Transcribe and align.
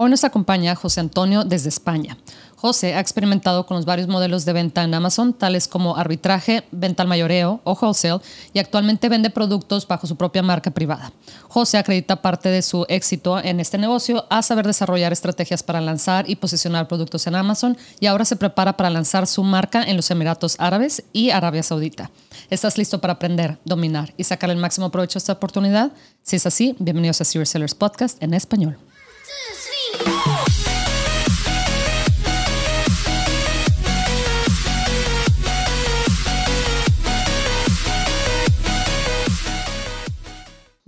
Hoy 0.00 0.10
nos 0.10 0.22
acompaña 0.22 0.76
José 0.76 1.00
Antonio 1.00 1.42
desde 1.42 1.70
España. 1.70 2.16
José 2.54 2.94
ha 2.94 3.00
experimentado 3.00 3.66
con 3.66 3.76
los 3.76 3.84
varios 3.84 4.06
modelos 4.06 4.44
de 4.44 4.52
venta 4.52 4.84
en 4.84 4.94
Amazon, 4.94 5.32
tales 5.32 5.66
como 5.66 5.96
arbitraje, 5.96 6.62
venta 6.70 7.02
al 7.02 7.08
mayoreo 7.08 7.60
o 7.64 7.72
wholesale, 7.72 8.20
y 8.52 8.60
actualmente 8.60 9.08
vende 9.08 9.30
productos 9.30 9.88
bajo 9.88 10.06
su 10.06 10.14
propia 10.14 10.40
marca 10.44 10.70
privada. 10.70 11.10
José 11.48 11.78
acredita 11.78 12.22
parte 12.22 12.48
de 12.48 12.62
su 12.62 12.86
éxito 12.88 13.40
en 13.40 13.58
este 13.58 13.76
negocio 13.76 14.24
a 14.30 14.42
saber 14.42 14.68
desarrollar 14.68 15.12
estrategias 15.12 15.64
para 15.64 15.80
lanzar 15.80 16.30
y 16.30 16.36
posicionar 16.36 16.86
productos 16.86 17.26
en 17.26 17.34
Amazon, 17.34 17.76
y 17.98 18.06
ahora 18.06 18.24
se 18.24 18.36
prepara 18.36 18.76
para 18.76 18.90
lanzar 18.90 19.26
su 19.26 19.42
marca 19.42 19.82
en 19.82 19.96
los 19.96 20.12
Emiratos 20.12 20.54
Árabes 20.60 21.02
y 21.12 21.30
Arabia 21.30 21.64
Saudita. 21.64 22.12
¿Estás 22.50 22.78
listo 22.78 23.00
para 23.00 23.14
aprender, 23.14 23.58
dominar 23.64 24.14
y 24.16 24.22
sacar 24.22 24.50
el 24.50 24.58
máximo 24.58 24.92
provecho 24.92 25.14
de 25.14 25.22
esta 25.24 25.32
oportunidad? 25.32 25.90
Si 26.22 26.36
es 26.36 26.46
así, 26.46 26.76
bienvenidos 26.78 27.20
a 27.20 27.24
Serious 27.24 27.48
Sellers 27.48 27.74
Podcast 27.74 28.22
en 28.22 28.34
español. 28.34 28.78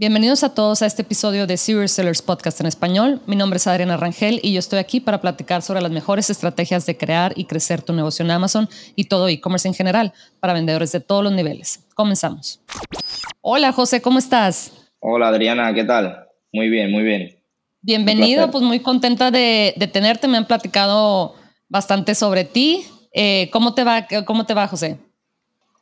Bienvenidos 0.01 0.45
a 0.45 0.55
todos 0.55 0.81
a 0.81 0.87
este 0.87 1.03
episodio 1.03 1.47
de 1.47 1.59
Serious 1.59 1.91
Sellers 1.91 2.23
Podcast 2.23 2.59
en 2.63 2.67
español. 2.67 3.21
Mi 3.27 3.37
nombre 3.37 3.59
es 3.59 3.67
Adriana 3.67 3.99
Rangel 3.99 4.41
y 4.43 4.55
yo 4.55 4.59
estoy 4.59 4.79
aquí 4.79 4.99
para 4.99 5.21
platicar 5.21 5.61
sobre 5.61 5.83
las 5.83 5.91
mejores 5.91 6.31
estrategias 6.31 6.87
de 6.87 6.97
crear 6.97 7.35
y 7.37 7.45
crecer 7.45 7.83
tu 7.83 7.93
negocio 7.93 8.25
en 8.25 8.31
Amazon 8.31 8.67
y 8.97 9.09
todo 9.09 9.29
e-commerce 9.29 9.69
en 9.69 9.75
general 9.75 10.15
para 10.41 10.55
vendedores 10.55 10.91
de 10.93 11.01
todos 11.01 11.23
los 11.23 11.35
niveles. 11.35 11.87
Comenzamos. 11.95 12.63
Hola 13.43 13.73
José, 13.73 14.01
¿cómo 14.01 14.19
estás? 14.19 14.73
Hola 15.01 15.29
Adriana, 15.29 15.75
¿qué 15.75 15.85
tal? 15.85 16.29
Muy 16.51 16.71
bien, 16.71 16.91
muy 16.91 17.03
bien. 17.03 17.40
Bienvenido, 17.83 18.51
pues 18.51 18.63
muy 18.63 18.81
contenta 18.81 19.31
de, 19.31 19.75
tenerte. 19.93 20.29
Me 20.29 20.37
han 20.37 20.47
platicado 20.47 21.35
bastante 21.69 22.15
sobre 22.15 22.45
ti. 22.45 22.85
Eh, 23.13 23.49
¿Cómo 23.53 23.75
te 23.75 23.85
va, 23.85 24.07
cómo 24.27 24.47
te 24.47 24.55
va, 24.55 24.69
José? 24.69 24.99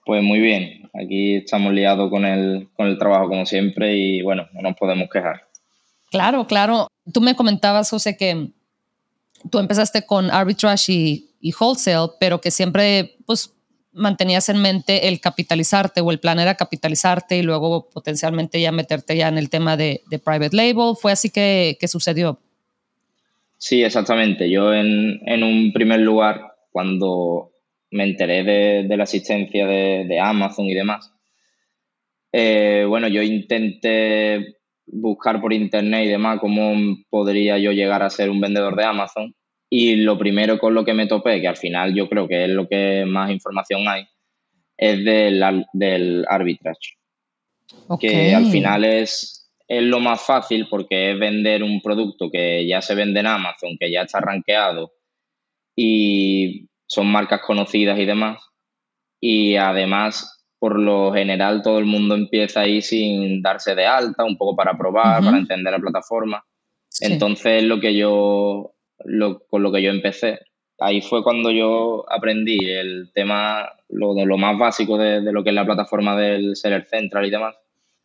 Pues 0.05 0.23
muy 0.23 0.41
bien, 0.41 0.79
Aquí 0.95 1.37
estamos 1.37 1.73
liados 1.73 2.11
con 2.11 2.25
el, 2.25 2.69
con 2.75 2.87
el 2.87 2.99
trabajo 2.99 3.29
como 3.29 3.47
siempre 3.47 3.97
y 3.97 4.23
bueno, 4.23 4.49
no 4.53 4.63
nos 4.63 4.77
podemos 4.77 5.09
quejar. 5.11 5.43
Claro, 6.11 6.47
claro. 6.47 6.89
Tú 7.13 7.21
me 7.21 7.37
comentabas, 7.37 7.91
José, 7.91 8.17
que 8.17 8.49
tú 9.51 9.59
empezaste 9.59 10.05
con 10.05 10.31
arbitrage 10.31 10.93
y, 10.93 11.31
y 11.41 11.53
wholesale, 11.53 12.13
pero 12.19 12.41
que 12.41 12.51
siempre 12.51 13.17
pues 13.27 13.55
mantenías 13.93 14.49
en 14.49 14.61
mente 14.61 15.09
el 15.09 15.21
capitalizarte 15.21 16.01
o 16.01 16.11
el 16.11 16.21
plan 16.21 16.39
era 16.39 16.57
capitalizarte 16.57 17.39
y 17.39 17.43
luego 17.43 17.89
potencialmente 17.89 18.61
ya 18.61 18.73
meterte 18.73 19.17
ya 19.17 19.29
en 19.29 19.39
el 19.39 19.51
tema 19.51 19.77
de, 19.77 20.03
de 20.11 20.19
private 20.19 20.55
label. 20.55 20.95
¿Fue 21.01 21.13
así 21.13 21.31
que, 21.31 21.77
que, 21.81 21.89
sucedió? 21.89 22.39
Sí, 23.57 23.83
exactamente. 23.83 24.49
Yo 24.51 24.73
en, 24.73 25.21
en 25.27 25.43
un 25.43 25.73
primer 25.73 26.01
lugar, 26.01 26.55
cuando 26.71 27.53
me 27.91 28.05
enteré 28.05 28.45
de, 28.85 28.97
la 28.97 29.05
asistencia 29.05 29.67
de, 29.67 30.19
Amazon 30.21 30.67
y 30.67 30.75
demás. 30.75 31.13
Eh, 32.33 32.85
bueno, 32.87 33.09
yo 33.09 33.23
intenté 33.23 34.59
buscar 34.87 35.41
por 35.41 35.53
internet 35.53 36.07
y 36.07 36.09
demás 36.09 36.39
cómo 36.41 36.75
podría 37.11 37.59
yo 37.59 37.73
llegar 37.73 38.03
a 38.03 38.11
ser 38.11 38.31
un 38.31 38.41
vendedor 38.41 38.77
de 38.77 38.85
Amazon. 38.85 39.35
Y 39.71 39.97
lo 39.97 40.17
primero 40.19 40.59
con 40.59 40.75
lo 40.75 40.85
que 40.85 40.95
me 40.95 41.07
topé, 41.07 41.41
que 41.41 41.49
al 41.49 41.57
final 41.57 41.95
yo 41.95 42.09
creo 42.09 42.27
que 42.27 42.45
es 42.45 42.51
lo 42.51 42.69
que 42.69 43.05
más 43.07 43.31
información 43.31 43.87
hay, 43.87 44.07
es 44.77 45.05
del, 45.05 45.67
del 45.73 46.25
arbitrage. 46.29 46.97
Que 48.01 48.35
al 48.35 48.47
final 48.47 48.85
es, 48.85 49.53
es 49.67 49.83
lo 49.83 50.01
más 50.01 50.23
fácil 50.23 50.67
porque 50.71 51.13
es 51.13 51.19
vender 51.19 51.63
un 51.63 51.83
producto 51.83 52.31
que 52.31 52.67
ya 52.67 52.81
se 52.81 52.95
vende 52.95 53.21
en 53.21 53.27
Amazon, 53.27 53.77
que 53.79 53.91
ya 53.91 54.03
está 54.03 54.21
rankeado 54.21 54.93
y 55.77 56.69
son 56.87 57.07
marcas 57.07 57.43
conocidas 57.43 57.99
y 57.99 58.05
demás. 58.05 58.43
Y 59.21 59.57
además, 59.57 60.45
por 60.59 60.79
lo 60.79 61.13
general, 61.13 61.63
todo 61.63 61.79
el 61.79 61.85
mundo 61.85 62.15
empieza 62.15 62.63
ahí 62.63 62.83
sin 62.83 63.43
darse 63.43 63.75
de 63.75 63.87
alta, 63.87 64.25
un 64.25 64.37
poco 64.37 64.57
para 64.57 64.77
probar, 64.77 65.23
para 65.23 65.39
entender 65.39 65.73
la 65.73 65.79
plataforma. 65.79 66.45
Entonces, 67.01 67.63
lo 67.63 67.79
que 67.79 67.95
yo, 67.95 68.73
lo, 69.05 69.41
con 69.49 69.63
lo 69.63 69.73
que 69.73 69.83
yo 69.83 69.91
empecé, 69.91 70.41
ahí 70.79 71.01
fue 71.01 71.23
cuando 71.23 71.51
yo 71.51 72.05
aprendí 72.09 72.59
el 72.71 73.11
tema, 73.13 73.69
lo 73.89 74.15
de 74.15 74.27
lo 74.27 74.39
más 74.39 74.59
básico 74.59 74.97
de, 74.99 75.21
lo 75.33 75.43
que 75.43 75.51
es 75.51 75.55
la 75.55 75.67
plataforma 75.67 76.17
del 76.17 76.57
Seller 76.57 76.87
Central 76.87 77.27
y 77.27 77.31
demás. 77.31 77.57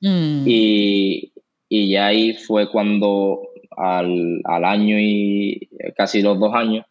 Mm. 0.01 0.43
Y, 0.45 1.33
y 1.69 1.91
ya 1.91 2.07
ahí 2.07 2.33
fue 2.33 2.69
cuando 2.69 3.41
al, 3.75 4.41
al, 4.43 4.65
año 4.65 4.97
y 4.99 5.69
casi 5.95 6.21
los 6.21 6.39
dos 6.39 6.53
años 6.53 6.85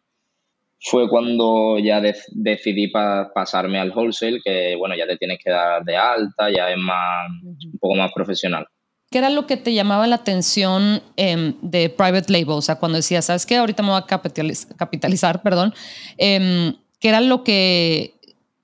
fue 0.83 1.07
cuando 1.07 1.79
ya 1.79 2.01
decidí 2.01 2.89
pasarme 2.89 3.79
al 3.79 3.91
wholesale, 3.91 4.41
que 4.43 4.75
bueno, 4.75 4.95
ya 4.97 5.07
te 5.07 5.17
tienes 5.17 5.39
que 5.41 5.49
dar 5.49 5.83
de 5.83 5.95
alta, 5.95 6.51
ya 6.51 6.69
es 6.71 6.77
más, 6.77 7.29
un 7.41 7.77
poco 7.79 7.95
más 7.95 8.11
profesional. 8.13 8.67
¿Qué 9.13 9.19
era 9.19 9.29
lo 9.29 9.45
que 9.45 9.57
te 9.57 9.75
llamaba 9.75 10.07
la 10.07 10.15
atención 10.15 11.03
em, 11.17 11.53
de 11.61 11.87
private 11.91 12.33
label? 12.33 12.55
O 12.55 12.61
sea, 12.63 12.79
cuando 12.79 12.95
decías, 12.95 13.25
¿sabes 13.25 13.45
qué? 13.45 13.57
Ahorita 13.57 13.83
me 13.83 13.89
voy 13.89 14.01
a 14.01 14.07
capitalizar, 14.07 15.43
perdón. 15.43 15.71
Eh, 16.17 16.73
¿Qué 16.99 17.09
era 17.09 17.21
lo 17.21 17.43
que, 17.43 18.15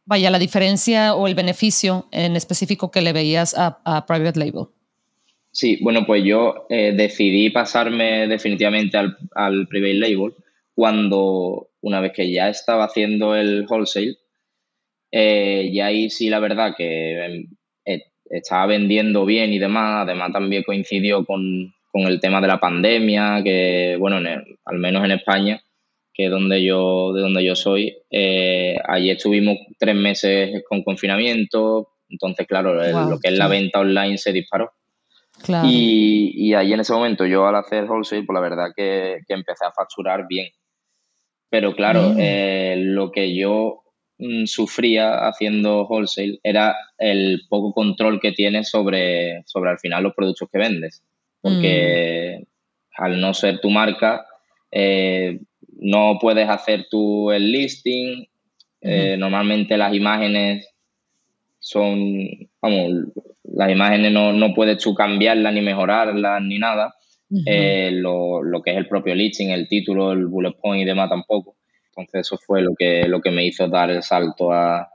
vaya, 0.05 0.31
la 0.31 0.39
diferencia 0.39 1.13
o 1.13 1.27
el 1.27 1.35
beneficio 1.35 2.07
en 2.11 2.35
específico 2.35 2.89
que 2.89 3.01
le 3.01 3.13
veías 3.13 3.53
a, 3.55 4.05
private 4.07 4.39
label? 4.39 4.69
Sí, 5.51 5.77
bueno, 5.83 6.07
pues 6.07 6.23
yo 6.25 6.65
eh, 6.71 6.93
decidí 6.97 7.51
pasarme 7.51 8.27
definitivamente 8.27 8.97
al, 8.97 9.67
private 9.67 9.93
label 9.93 10.33
cuando 10.73 11.67
una 11.81 12.01
vez 12.01 12.13
que 12.13 12.31
ya 12.31 12.49
estaba 12.49 12.85
haciendo 12.85 13.35
el 13.35 13.67
wholesale, 13.69 14.15
eh, 15.11 15.69
y 15.71 15.79
ahí 15.79 16.09
sí 16.09 16.27
la 16.31 16.39
verdad 16.39 16.73
que 16.75 17.23
em, 17.23 17.49
estaba 18.29 18.65
vendiendo 18.67 19.25
bien 19.25 19.51
y 19.51 19.59
demás, 19.59 20.03
además 20.03 20.31
también 20.31 20.63
coincidió 20.63 21.25
con, 21.25 21.73
el 21.93 22.19
tema 22.19 22.39
de 22.39 22.47
la 22.47 22.59
pandemia, 22.59 23.41
que 23.43 23.97
bueno, 23.99 24.17
al 24.65 24.79
menos 24.79 25.03
en 25.03 25.11
España, 25.11 25.61
que 26.13 26.25
es 26.25 26.31
donde 26.31 26.63
yo, 26.63 27.11
de 27.13 27.21
donde 27.21 27.43
yo 27.43 27.55
soy, 27.55 27.95
eh, 28.09 28.77
allí 28.87 29.09
estuvimos 29.09 29.57
tres 29.77 29.95
meses 29.95 30.63
con 30.69 30.83
confinamiento, 30.83 31.89
entonces 32.09 32.47
claro, 32.47 32.75
lo 32.75 33.19
que 33.19 33.29
es 33.29 33.37
la 33.37 33.47
venta 33.47 33.79
online 33.79 34.17
se 34.17 34.31
disparó. 34.31 34.71
Y, 35.63 36.31
y, 36.35 36.53
ahí 36.53 36.73
en 36.73 36.81
ese 36.81 36.91
momento 36.93 37.25
yo 37.25 37.47
al 37.47 37.55
hacer 37.55 37.85
wholesale, 37.85 38.23
pues 38.23 38.33
la 38.33 38.41
verdad 38.41 38.71
que, 38.75 39.19
que 39.25 39.33
empecé 39.33 39.65
a 39.65 39.71
facturar 39.71 40.25
bien. 40.27 40.49
Pero 41.49 41.75
claro, 41.75 42.13
eh, 42.17 42.75
lo 42.77 43.11
que 43.11 43.35
yo 43.35 43.83
sufría 44.45 45.27
haciendo 45.27 45.85
wholesale 45.87 46.39
era 46.43 46.75
el 46.97 47.41
poco 47.49 47.73
control 47.73 48.19
que 48.19 48.33
tienes 48.33 48.69
sobre, 48.69 49.43
sobre 49.45 49.71
al 49.71 49.79
final 49.79 50.03
los 50.03 50.13
productos 50.13 50.49
que 50.51 50.57
vendes. 50.57 51.03
Porque 51.41 52.39
mm. 52.41 53.03
al 53.03 53.21
no 53.21 53.33
ser 53.33 53.59
tu 53.61 53.69
marca, 53.69 54.25
eh, 54.71 55.39
no 55.79 56.17
puedes 56.19 56.49
hacer 56.49 56.87
tú 56.89 57.31
el 57.31 57.51
listing. 57.51 58.25
Eh, 58.81 59.15
normalmente 59.17 59.77
las 59.77 59.93
imágenes 59.93 60.67
son, 61.59 62.27
vamos, 62.61 63.07
las 63.43 63.71
imágenes 63.71 64.11
no, 64.11 64.33
no 64.33 64.53
puedes 64.53 64.81
tú 64.81 64.93
cambiarlas 64.93 65.53
ni 65.53 65.61
mejorarlas 65.61 66.41
ni 66.41 66.59
nada. 66.59 66.95
Eh, 67.45 67.91
lo, 67.93 68.41
que 68.63 68.71
es 68.71 68.77
el 68.77 68.87
propio 68.87 69.13
listing, 69.13 69.49
el 69.49 69.67
título, 69.67 70.11
el 70.11 70.25
bullet 70.25 70.55
point 70.59 70.81
y 70.81 70.85
demás 70.85 71.09
tampoco. 71.09 71.55
Entonces 71.99 72.27
eso 72.27 72.37
fue 72.37 72.61
lo 72.61 72.75
que, 72.75 73.07
lo 73.07 73.21
que 73.21 73.31
me 73.31 73.45
hizo 73.45 73.67
dar 73.67 73.89
el 73.89 74.03
salto 74.03 74.51
a, 74.51 74.89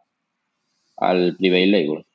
al 0.96 1.36
private 1.36 1.66
label. 1.66 2.06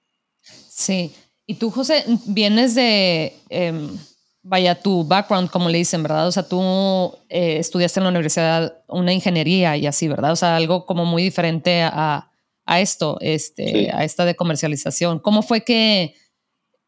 Sí. 0.42 1.12
Y 1.46 1.56
tú, 1.56 1.72
José, 1.72 2.04
vienes 2.28 2.76
de, 2.76 3.34
em, 3.50 3.98
vaya, 4.44 4.76
tu 4.76 5.04
background, 5.04 5.50
como 5.50 5.70
le 5.70 5.80
dicen, 5.80 6.04
¿verdad? 6.04 6.28
O 6.28 6.32
sea, 6.32 6.44
tú 6.48 7.14
eh, 7.30 7.58
estudiaste 7.58 8.00
en 8.00 8.04
la 8.04 8.10
universidad 8.10 8.84
una 8.88 9.14
ingeniería 9.14 9.76
y 9.78 9.88
así, 9.88 10.08
¿verdad? 10.08 10.32
O 10.32 10.36
sea, 10.36 10.56
algo 10.56 10.86
como 10.86 11.06
muy 11.06 11.24
diferente 11.24 11.82
a, 11.82 12.30
a 12.66 12.82
esto, 12.82 13.18
este, 13.20 13.90
a 13.92 14.04
esta 14.04 14.26
de 14.26 14.36
comercialización. 14.36 15.20
¿Cómo 15.20 15.42
fue 15.42 15.62
que, 15.64 16.14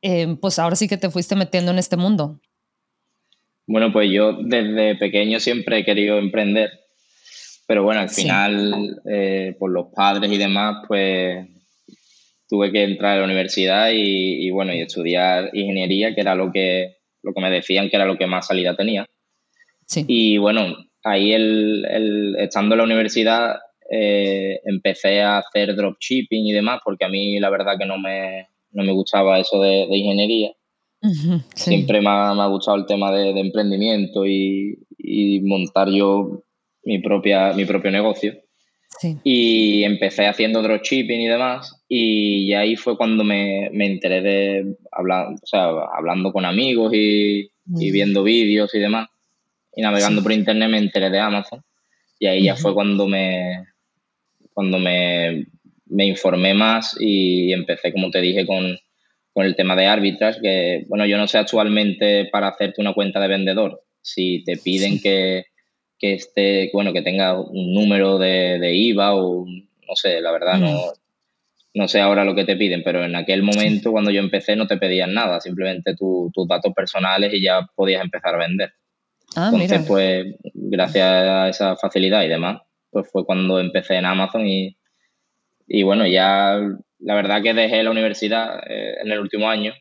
em, 0.01 0.37
pues 0.37 0.59
ahora 0.59 0.75
sí 0.75 0.87
que 0.87 0.97
te 0.97 1.09
fuiste 1.09 1.35
metiendo 1.35 1.71
en 1.71 1.79
este 1.79 1.97
mundo? 1.97 2.39
Bueno, 3.65 3.91
pues 3.91 4.11
yo 4.11 4.33
desde 4.33 4.95
pequeño 4.95 5.39
siempre 5.39 5.79
he 5.79 5.85
querido 5.85 6.19
emprender, 6.19 6.80
pero 7.71 7.83
bueno, 7.85 8.01
al 8.01 8.09
final, 8.09 9.01
eh, 9.09 9.55
por 9.57 9.71
los 9.71 9.93
padres 9.95 10.29
y 10.29 10.37
demás, 10.37 10.83
pues 10.89 11.47
tuve 12.49 12.69
que 12.69 12.83
entrar 12.83 13.13
a 13.13 13.19
la 13.19 13.23
universidad 13.23 13.91
y, 13.93 14.51
bueno, 14.51 14.73
y 14.73 14.81
estudiar 14.81 15.51
ingeniería, 15.53 16.13
que 16.13 16.19
era 16.19 16.35
lo 16.35 16.51
que, 16.51 16.97
lo 17.23 17.33
que 17.33 17.39
me 17.39 17.49
decían 17.49 17.89
que 17.89 17.95
era 17.95 18.05
lo 18.05 18.17
que 18.17 18.27
más 18.27 18.47
salida 18.47 18.75
tenía. 18.75 19.07
Y 20.05 20.37
bueno, 20.37 20.75
ahí 21.01 21.31
el, 21.31 22.35
estando 22.39 22.75
en 22.75 22.79
la 22.79 22.83
universidad 22.83 23.55
eh, 23.89 24.59
empecé 24.65 25.21
a 25.21 25.37
hacer 25.37 25.73
dropshipping 25.73 26.47
y 26.47 26.51
demás, 26.51 26.81
porque 26.83 27.05
a 27.05 27.09
mí 27.09 27.39
la 27.39 27.49
verdad 27.49 27.77
que 27.79 27.85
no 27.85 27.97
me, 27.97 28.49
no 28.71 28.83
me 28.83 28.91
gustaba 28.91 29.39
eso 29.39 29.61
de 29.61 29.87
ingeniería. 29.97 30.51
Siempre 31.55 32.01
me 32.01 32.09
ha, 32.09 32.47
gustado 32.47 32.75
el 32.75 32.85
tema 32.85 33.13
de, 33.13 33.29
emprendimiento 33.39 34.25
y, 34.25 34.77
y 34.97 35.39
montar 35.39 35.89
yo 35.89 36.43
mi, 36.83 36.99
propia, 36.99 37.53
mi 37.53 37.65
propio 37.65 37.91
negocio. 37.91 38.35
Y 39.23 39.83
empecé 39.83 40.27
haciendo 40.27 40.61
dropshipping 40.61 41.21
y 41.21 41.27
demás. 41.27 41.81
Y 41.87 42.53
ahí 42.53 42.75
fue 42.75 42.97
cuando 42.97 43.23
me, 43.23 43.69
me 43.71 43.87
enteré 43.87 44.21
de 44.21 44.75
hablar, 44.91 45.27
o 45.33 45.47
sea, 45.47 45.69
hablando 45.95 46.31
con 46.31 46.45
amigos 46.45 46.93
y, 46.93 47.49
y 47.77 47.91
viendo 47.91 48.23
vídeos 48.23 48.73
y 48.75 48.79
demás. 48.79 49.09
Y 49.75 49.81
navegando 49.81 50.21
por 50.21 50.31
internet 50.31 50.69
me 50.69 50.77
enteré 50.77 51.09
de 51.09 51.19
Amazon. 51.19 51.63
Y 52.19 52.27
ahí 52.27 52.43
ya 52.43 52.55
fue 52.55 52.73
cuando 52.75 53.07
me, 53.07 53.65
cuando 54.53 54.77
me, 54.77 55.47
me, 55.87 56.05
informé 56.05 56.53
más 56.53 56.95
y 56.99 57.51
empecé, 57.53 57.91
como 57.91 58.11
te 58.11 58.21
dije, 58.21 58.45
con, 58.45 58.77
con 59.33 59.45
el 59.45 59.55
tema 59.55 59.75
de 59.75 59.87
árbitras, 59.87 60.37
que 60.39 60.85
bueno, 60.87 61.07
yo 61.07 61.17
no 61.17 61.27
sé 61.27 61.39
actualmente 61.39 62.25
para 62.25 62.49
hacerte 62.49 62.81
una 62.81 62.93
cuenta 62.93 63.19
de 63.19 63.27
vendedor, 63.27 63.81
si 64.01 64.43
te 64.43 64.57
piden 64.57 64.99
que, 64.99 65.45
que 66.01 66.13
esté, 66.13 66.71
bueno, 66.73 66.91
que 66.93 67.03
tenga 67.03 67.39
un 67.39 67.73
número 67.73 68.17
de, 68.17 68.57
de 68.59 68.75
IVA 68.75 69.13
o 69.13 69.45
no 69.45 69.95
sé, 69.95 70.19
la 70.19 70.31
verdad 70.31 70.57
no, 70.57 70.71
mm. 70.71 70.93
no 71.75 71.87
sé 71.87 72.01
ahora 72.01 72.25
lo 72.25 72.33
que 72.33 72.43
te 72.43 72.55
piden, 72.55 72.81
pero 72.83 73.05
en 73.05 73.15
aquel 73.15 73.43
momento 73.43 73.91
cuando 73.91 74.09
yo 74.09 74.19
empecé 74.19 74.55
no 74.55 74.65
te 74.65 74.77
pedían 74.77 75.13
nada, 75.13 75.39
simplemente 75.39 75.95
tus 75.95 76.47
datos 76.47 76.73
personales 76.73 77.31
y 77.33 77.43
ya 77.43 77.67
podías 77.75 78.03
empezar 78.03 78.33
a 78.33 78.39
vender. 78.39 78.73
Ah, 79.35 79.51
Entonces, 79.53 79.85
pues 79.87 80.25
gracias 80.53 81.07
a 81.07 81.49
esa 81.49 81.75
facilidad 81.77 82.23
y 82.23 82.29
demás, 82.29 82.61
pues 82.89 83.07
fue 83.09 83.23
cuando 83.23 83.59
empecé 83.59 83.95
en 83.95 84.05
Amazon 84.05 84.47
y, 84.47 84.75
y 85.67 85.83
bueno, 85.83 86.07
ya 86.07 86.59
la 86.99 87.15
verdad 87.15 87.43
que 87.43 87.53
dejé 87.53 87.83
la 87.83 87.91
universidad 87.91 88.59
eh, 88.67 88.95
en 89.01 89.11
el 89.11 89.19
último 89.19 89.49
año 89.49 89.73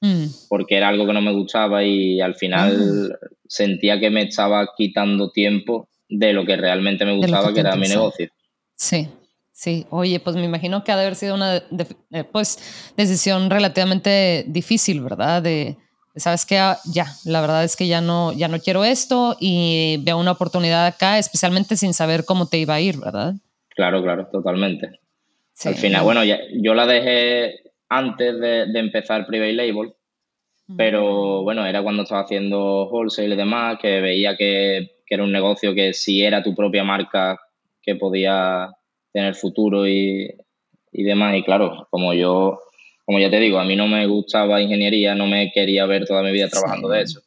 mm. 0.00 0.24
porque 0.48 0.76
era 0.76 0.88
algo 0.88 1.06
que 1.06 1.12
no 1.12 1.20
me 1.20 1.32
gustaba 1.32 1.84
y 1.84 2.20
al 2.20 2.34
final 2.34 3.12
ah. 3.12 3.26
sentía 3.46 3.98
que 4.00 4.10
me 4.10 4.22
estaba 4.22 4.68
quitando 4.76 5.30
tiempo 5.30 5.88
de 6.08 6.32
lo 6.32 6.44
que 6.44 6.56
realmente 6.56 7.04
me 7.04 7.16
gustaba, 7.16 7.54
que, 7.54 7.60
era 7.60 7.76
mi 7.76 7.88
negocio. 7.88 8.28
Sí, 8.74 9.08
sí. 9.52 9.86
Oye, 9.90 10.18
pues 10.20 10.36
me 10.36 10.44
imagino 10.44 10.82
que 10.82 10.92
ha 10.92 10.96
de 10.96 11.02
haber 11.02 11.14
sido 11.14 11.34
una 11.34 11.56
eh, 11.56 12.24
pues, 12.24 12.92
decisión 12.96 13.48
relativamente 13.48 14.44
difícil, 14.48 15.00
¿verdad? 15.00 15.42
De, 15.42 15.76
sabes 16.16 16.44
que 16.44 16.58
ah, 16.58 16.78
ya, 16.92 17.06
la 17.24 17.40
verdad 17.40 17.64
es 17.64 17.76
que 17.76 17.86
ya 17.86 18.00
no, 18.00 18.32
ya 18.32 18.48
no 18.48 18.58
quiero 18.58 18.84
esto 18.84 19.36
y 19.38 19.98
veo 20.02 20.18
una 20.18 20.32
oportunidad 20.32 20.86
acá, 20.86 21.18
especialmente 21.18 21.76
sin 21.76 21.94
saber 21.94 22.24
cómo 22.24 22.46
te 22.46 22.58
iba 22.58 22.74
a 22.74 22.80
ir, 22.80 22.98
¿verdad? 22.98 23.34
Claro, 23.68 24.02
claro, 24.02 24.28
totalmente. 24.30 25.00
Al 25.64 25.74
final, 25.74 26.04
bueno, 26.04 26.22
yo 26.24 26.74
la 26.74 26.86
dejé 26.86 27.69
antes 27.90 28.40
de, 28.40 28.78
empezar 28.78 29.26
Private 29.26 29.52
Label, 29.52 29.92
pero 30.76 31.42
bueno, 31.42 31.66
era 31.66 31.82
cuando 31.82 32.04
estaba 32.04 32.22
haciendo 32.22 32.88
wholesale 32.88 33.34
y 33.34 33.36
demás, 33.36 33.78
que 33.82 34.00
veía 34.00 34.36
que, 34.36 34.88
era 35.08 35.24
un 35.24 35.32
negocio 35.32 35.74
que 35.74 35.92
si 35.92 36.22
era 36.22 36.42
tu 36.42 36.54
propia 36.54 36.84
marca, 36.84 37.36
que 37.82 37.96
podía 37.96 38.70
tener 39.12 39.34
futuro 39.34 39.88
y, 39.88 40.32
y 40.92 41.02
demás. 41.02 41.36
Y 41.36 41.42
claro, 41.42 41.88
como 41.90 42.14
yo, 42.14 42.60
como 43.04 43.18
ya 43.18 43.28
te 43.28 43.40
digo, 43.40 43.58
a 43.58 43.64
mí 43.64 43.74
no 43.74 43.88
me 43.88 44.06
gustaba 44.06 44.62
ingeniería, 44.62 45.16
no 45.16 45.26
me 45.26 45.50
quería 45.50 45.84
ver 45.86 46.04
toda 46.04 46.22
mi 46.22 46.30
vida 46.30 46.48
trabajando 46.48 46.88
de 46.88 47.02
eso. 47.02 47.20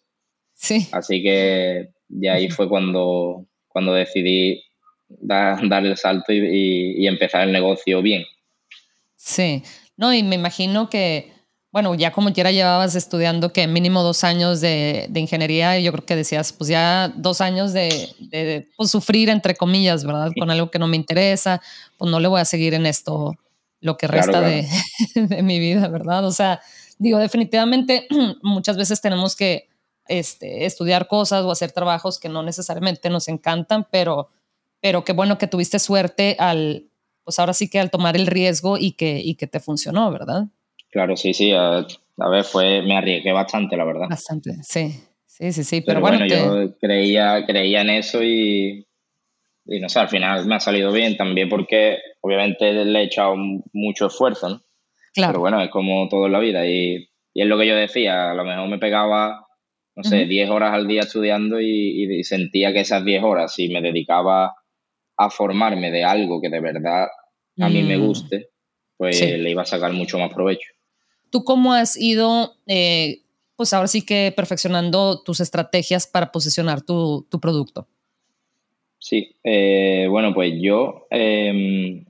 Sí. 0.54 0.88
Así 0.94 1.22
que 1.22 1.90
de 2.08 2.30
ahí 2.30 2.50
fue 2.50 2.70
cuando, 2.70 3.46
cuando 3.68 3.94
decidí 3.94 4.64
dar, 5.10 5.86
el 5.86 5.98
salto 5.98 6.32
y, 6.32 7.06
empezar 7.06 7.48
el 7.48 7.52
negocio 7.52 8.02
bien. 8.02 8.24
Sí, 9.16 9.64
no, 9.98 10.14
y 10.14 10.24
me 10.24 10.36
imagino 10.36 10.90
que, 10.90 11.32
bueno, 11.72 11.94
ya 11.96 12.12
como 12.12 12.32
quiera 12.34 12.52
llevabas 12.52 12.96
estudiando 12.96 13.54
que 13.54 13.68
mínimo 13.68 14.04
dos 14.04 14.24
años 14.24 14.62
de, 14.62 15.10
ingeniería 15.14 15.78
y 15.80 15.84
yo 15.84 15.92
creo 15.92 16.06
que 16.06 16.16
decías, 16.16 16.54
pues 16.54 16.70
ya 16.70 17.12
dos 17.16 17.42
años 17.42 17.74
de, 17.74 18.70
pues, 18.78 18.92
sufrir, 18.92 19.30
entre 19.30 19.56
comillas, 19.56 20.04
¿verdad? 20.04 20.32
Con 20.38 20.50
algo 20.52 20.70
que 20.72 20.80
no 20.80 20.88
me 20.88 20.98
interesa, 20.98 21.62
pues 21.98 22.12
no 22.12 22.20
le 22.20 22.28
voy 22.28 22.42
a 22.42 22.46
seguir 22.46 22.74
en 22.74 22.86
esto 22.86 23.36
lo 23.82 23.98
que 23.98 24.08
resta 24.08 24.40
De, 24.40 24.68
de, 25.16 25.44
mi 25.44 25.60
vida, 25.60 25.88
¿verdad? 25.88 26.26
O 26.26 26.32
sea, 26.32 26.62
digo, 27.00 27.20
definitivamente 27.20 28.08
muchas 28.42 28.78
veces 28.78 29.02
tenemos 29.02 29.36
que 29.36 29.68
este, 30.08 30.66
estudiar 30.66 31.08
cosas 31.08 31.44
o 31.44 31.52
hacer 31.52 31.72
trabajos 31.72 32.20
que 32.20 32.30
no 32.30 32.44
necesariamente 32.44 33.10
nos 33.10 33.28
encantan, 33.28 33.88
pero 33.92 34.30
pero 34.84 35.06
qué 35.06 35.14
bueno 35.14 35.38
que 35.38 35.48
tuviste 35.48 35.80
suerte 35.80 36.36
al, 36.40 36.90
pues 37.24 37.40
ahora 37.40 37.54
sí 37.54 37.70
que 37.70 37.80
al 37.80 37.92
tomar 37.92 38.16
el 38.16 38.28
riesgo 38.28 38.78
y 38.78 38.94
que, 38.94 39.20
y 39.20 39.36
que 39.36 39.48
te 39.48 39.60
funcionó, 39.60 40.12
¿verdad? 40.12 40.46
Claro, 40.92 41.16
sí, 41.16 41.34
sí. 41.34 41.52
A, 41.52 41.86
ver, 42.30 42.44
fue, 42.44 42.82
me 42.82 42.98
arriesgué 42.98 43.32
bastante, 43.32 43.76
la 43.76 43.86
verdad. 43.86 44.08
Bastante, 44.10 44.52
sí. 44.64 44.94
Sí, 45.26 45.52
sí, 45.52 45.64
sí. 45.64 45.82
Pero, 45.82 46.00
bueno, 46.00 46.26
yo 46.28 46.78
creía, 46.80 47.44
creía 47.48 47.82
en 47.82 47.90
eso 47.90 48.22
y, 48.22 48.86
y 49.66 49.80
no 49.80 49.90
sé, 49.90 50.00
al 50.00 50.10
final 50.10 50.46
me 50.46 50.56
ha 50.56 50.60
salido 50.60 50.92
bien 50.92 51.18
también 51.18 51.50
porque 51.50 51.98
obviamente 52.22 52.72
le 52.72 53.00
he 53.00 53.04
echado 53.06 53.36
mucho 53.74 54.08
esfuerzo, 54.08 54.50
¿no? 54.50 54.62
Claro. 55.14 55.34
Pero 55.34 55.40
bueno, 55.40 55.62
es 55.62 55.70
como 55.70 56.08
todo 56.08 56.28
en 56.28 56.32
la 56.34 56.40
vida 56.40 56.68
y, 56.68 57.10
y 57.34 57.42
es 57.42 57.48
lo 57.48 57.58
que 57.58 57.68
yo 57.68 57.76
decía, 57.76 58.32
a 58.32 58.34
lo 58.36 58.44
mejor 58.44 58.70
me 58.70 58.78
pegaba, 58.78 59.48
no 59.96 60.04
sé, 60.04 60.26
10 60.26 60.50
horas 60.50 60.74
al 60.74 60.88
día 60.88 61.02
estudiando 61.02 61.60
y, 61.60 62.20
y, 62.20 62.24
sentía 62.24 62.72
que 62.72 62.82
esas 62.82 63.04
10 63.04 63.24
horas, 63.24 63.54
si 63.54 63.70
me 63.70 63.82
dedicaba 63.82 64.56
a 65.18 65.30
formarme 65.30 65.92
de 65.92 66.04
algo 66.04 66.42
que 66.42 66.50
de 66.50 66.60
verdad 66.60 67.08
a 67.60 67.70
mí 67.70 67.84
me 67.84 67.98
mm. 67.98 68.06
guste, 68.06 68.50
pues 68.98 69.22
le 69.22 69.50
iba 69.50 69.62
a 69.62 69.66
sacar 69.66 69.92
mucho 69.94 70.18
más 70.18 70.34
provecho. 70.34 70.72
¿Tú 71.30 71.44
cómo 71.44 71.74
has 71.74 71.98
ido, 71.98 72.56
eh, 72.68 73.22
pues 73.56 73.74
ahora 73.74 73.88
sí 73.88 74.06
que 74.06 74.34
perfeccionando 74.36 75.22
tus 75.24 75.40
estrategias 75.40 76.08
para 76.08 76.32
posicionar 76.32 76.82
tu, 76.82 77.28
producto? 77.42 77.88
Sí, 79.00 79.36
eh, 79.44 80.08
bueno, 80.10 80.34
pues 80.34 80.54
yo 80.62 81.08
em, 81.10 82.06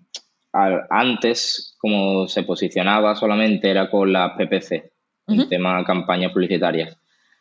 antes, 0.52 1.76
como 1.80 2.28
se 2.28 2.44
posicionaba 2.44 3.16
solamente, 3.16 3.70
era 3.70 3.90
con 3.90 4.14
la 4.14 4.36
PPC, 4.36 4.92
el 5.28 5.50
tema 5.50 5.84
campañas 5.84 6.32
publicitarias. 6.32 6.98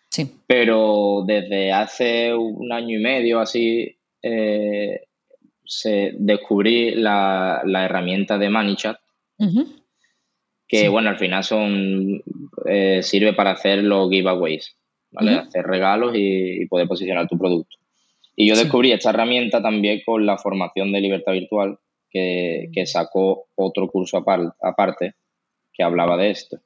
Sí. 0.09 0.31
Pero 0.47 1.25
desde 1.27 1.73
hace 1.73 2.35
un 2.35 2.73
año 2.73 2.99
y 2.99 3.03
medio 3.03 3.41
así, 3.41 3.97
eh, 4.23 5.01
se, 5.73 6.13
descubrí 6.19 6.95
la, 6.95 7.63
herramienta 7.65 8.37
de 8.37 8.51
ManyChat, 8.51 8.99
que 10.69 10.89
bueno, 10.89 11.09
al 11.09 11.19
final 11.19 11.43
son 11.43 12.23
eh, 12.67 13.03
sirve 13.03 13.33
para 13.33 13.53
hacer 13.53 13.83
los 13.83 14.11
giveaways, 14.11 14.77
¿vale? 15.11 15.37
Hacer 15.37 15.65
regalos 15.65 16.13
y, 16.15 16.67
poder 16.67 16.87
posicionar 16.87 17.27
tu 17.27 17.39
producto. 17.39 17.77
Y 18.37 18.49
yo 18.49 18.57
descubrí 18.57 18.93
esta 18.93 19.11
herramienta 19.11 19.63
también 19.63 20.03
con 20.05 20.27
la 20.27 20.37
formación 20.37 20.93
de 20.93 21.01
libertad 21.01 21.33
virtual 21.33 21.79
que, 22.11 22.69
sacó 22.85 23.47
otro 23.55 23.89
curso 23.89 24.23
aparte 24.63 25.15
que 25.73 25.83
hablaba 25.83 26.19
de 26.19 26.31
esto. 26.31 26.61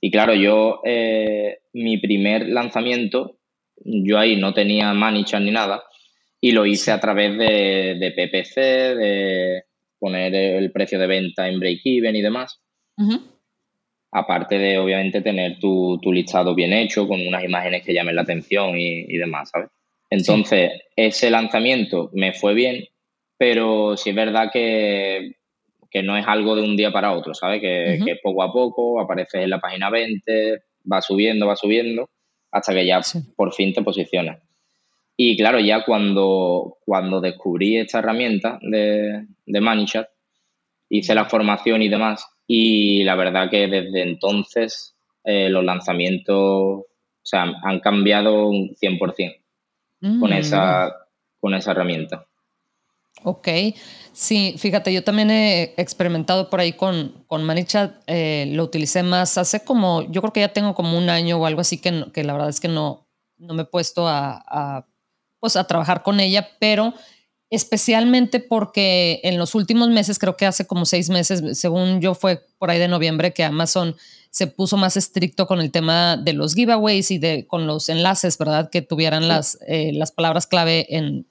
Y 0.00 0.12
claro, 0.12 0.34
yo, 0.34 0.80
eh, 0.84 1.58
mi 1.72 1.98
primer 1.98 2.48
lanzamiento, 2.48 3.36
yo 3.84 4.18
ahí 4.18 4.36
no 4.36 4.54
tenía 4.54 4.92
ManyChat 4.92 5.42
ni 5.42 5.50
nada, 5.50 5.82
y 6.44 6.52
lo 6.52 6.66
hice 6.66 6.92
a 6.92 7.00
través 7.00 7.38
de, 7.38 8.12
PPC, 8.14 8.60
de 8.98 9.62
poner 9.98 10.34
el 10.34 10.70
precio 10.72 10.98
de 10.98 11.06
venta 11.06 11.48
en 11.48 11.58
break-even 11.58 12.14
y 12.14 12.20
demás. 12.20 12.60
Aparte 14.12 14.58
de, 14.58 14.76
obviamente, 14.76 15.22
tener 15.22 15.58
tu, 15.58 15.98
listado 16.12 16.54
bien 16.54 16.74
hecho, 16.74 17.08
con 17.08 17.26
unas 17.26 17.42
imágenes 17.44 17.82
que 17.82 17.94
llamen 17.94 18.16
la 18.16 18.22
atención 18.22 18.78
y, 18.78 19.16
demás, 19.16 19.52
¿sabes? 19.54 19.70
Entonces, 20.10 20.72
ese 20.94 21.30
lanzamiento 21.30 22.10
me 22.12 22.34
fue 22.34 22.52
bien, 22.52 22.84
pero 23.38 23.96
sí 23.96 24.10
es 24.10 24.16
verdad 24.16 24.50
que, 24.52 25.36
no 26.02 26.18
es 26.18 26.26
algo 26.28 26.56
de 26.56 26.62
un 26.62 26.76
día 26.76 26.92
para 26.92 27.12
otro, 27.12 27.32
¿sabes? 27.32 27.62
Que, 27.62 28.00
que 28.04 28.16
poco 28.22 28.42
a 28.42 28.52
poco 28.52 29.00
apareces 29.00 29.40
en 29.40 29.48
la 29.48 29.60
página 29.60 29.88
20, 29.88 30.58
va 30.92 31.00
subiendo, 31.00 31.46
va 31.46 31.56
subiendo, 31.56 32.10
hasta 32.50 32.74
que 32.74 32.84
ya 32.84 33.00
por 33.34 33.54
fin 33.54 33.72
te 33.72 33.80
posicionas. 33.80 34.43
Y 35.16 35.36
claro, 35.36 35.60
ya 35.60 35.84
cuando, 35.84 36.78
cuando 36.84 37.20
descubrí 37.20 37.76
esta 37.76 38.00
herramienta 38.00 38.58
de, 38.62 39.26
de 39.46 39.60
ManyChat, 39.60 40.08
hice 40.88 41.14
la 41.14 41.26
formación 41.26 41.82
y 41.82 41.88
demás, 41.88 42.26
y 42.46 43.04
la 43.04 43.14
verdad 43.14 43.48
que 43.50 43.68
desde 43.68 44.02
entonces 44.02 44.96
eh, 45.24 45.48
los 45.48 45.64
lanzamientos 45.64 46.36
o 46.36 46.86
sea, 47.22 47.44
han 47.62 47.80
cambiado 47.80 48.48
un 48.48 48.74
100% 48.74 49.40
con, 50.20 50.30
mm, 50.30 50.32
esa, 50.34 50.92
con 51.40 51.54
esa 51.54 51.70
herramienta. 51.70 52.26
Ok, 53.22 53.48
sí, 54.12 54.56
fíjate, 54.58 54.92
yo 54.92 55.02
también 55.02 55.30
he 55.30 55.74
experimentado 55.78 56.50
por 56.50 56.60
ahí 56.60 56.74
con, 56.74 57.24
con 57.26 57.44
ManyChat, 57.44 58.02
eh, 58.08 58.50
lo 58.52 58.64
utilicé 58.64 59.02
más 59.02 59.38
hace 59.38 59.64
como, 59.64 60.02
yo 60.10 60.20
creo 60.20 60.32
que 60.34 60.40
ya 60.40 60.52
tengo 60.52 60.74
como 60.74 60.98
un 60.98 61.08
año 61.08 61.38
o 61.38 61.46
algo 61.46 61.62
así 61.62 61.80
que, 61.80 61.90
la 61.90 62.32
verdad 62.34 62.50
es 62.50 62.60
que 62.60 62.68
no, 62.68 63.08
no 63.38 63.54
me 63.54 63.62
he 63.62 63.66
puesto 63.66 64.06
a 64.06 64.86
pues 65.44 65.56
a 65.56 65.64
trabajar 65.64 66.02
con 66.02 66.20
ella, 66.20 66.48
pero 66.58 66.94
especialmente 67.50 68.40
porque 68.40 69.20
en 69.24 69.36
los 69.36 69.54
últimos 69.54 69.90
meses, 69.90 70.18
creo 70.18 70.38
que 70.38 70.46
hace 70.46 70.66
como 70.66 70.86
seis 70.86 71.10
meses, 71.10 71.58
según 71.60 72.00
yo 72.00 72.14
fue 72.14 72.46
por 72.56 72.70
ahí 72.70 72.78
de 72.78 72.88
noviembre, 72.88 73.34
que 73.34 73.44
Amazon 73.44 73.94
se 74.30 74.46
puso 74.46 74.78
más 74.78 74.96
estricto 74.96 75.46
con 75.46 75.60
el 75.60 75.70
tema 75.70 76.16
de 76.16 76.32
los 76.32 76.54
giveaways 76.54 77.10
y 77.10 77.18
de 77.18 77.46
con 77.46 77.66
los 77.66 77.90
enlaces, 77.90 78.38
¿verdad? 78.38 78.70
Que 78.70 78.80
tuvieran 78.80 79.28
las, 79.28 79.58
eh, 79.66 79.92
las 79.92 80.12
palabras 80.12 80.46
clave 80.46 80.86
en, 80.88 81.26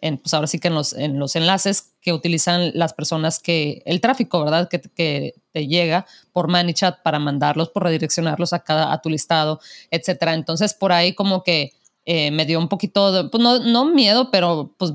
en, 0.00 0.18
pues 0.18 0.34
ahora 0.34 0.48
sí 0.48 0.58
que 0.58 0.66
en 0.66 0.74
los, 0.74 0.92
en 0.92 1.20
los 1.20 1.36
enlaces 1.36 1.92
que 2.00 2.12
utilizan 2.12 2.72
las 2.74 2.94
personas 2.94 3.38
que, 3.38 3.84
el 3.86 4.00
tráfico, 4.00 4.42
¿verdad? 4.42 4.68
Que, 4.68 4.80
que 4.80 5.34
te 5.52 5.68
llega 5.68 6.04
por 6.32 6.48
ManyChat 6.48 7.00
para 7.04 7.20
mandarlos, 7.20 7.68
por 7.68 7.84
redireccionarlos 7.84 8.54
a 8.54 8.64
cada, 8.64 8.92
a 8.92 9.00
tu 9.00 9.08
listado, 9.08 9.60
etcétera. 9.92 10.34
Entonces, 10.34 10.74
por 10.74 10.90
ahí 10.90 11.14
como 11.14 11.44
que 11.44 11.74
eh, 12.04 12.30
me 12.30 12.44
dio 12.44 12.58
un 12.58 12.68
poquito, 12.68 13.12
de, 13.12 13.28
pues 13.28 13.42
no, 13.42 13.60
no 13.60 13.84
miedo, 13.84 14.30
pero 14.30 14.74
pues 14.76 14.92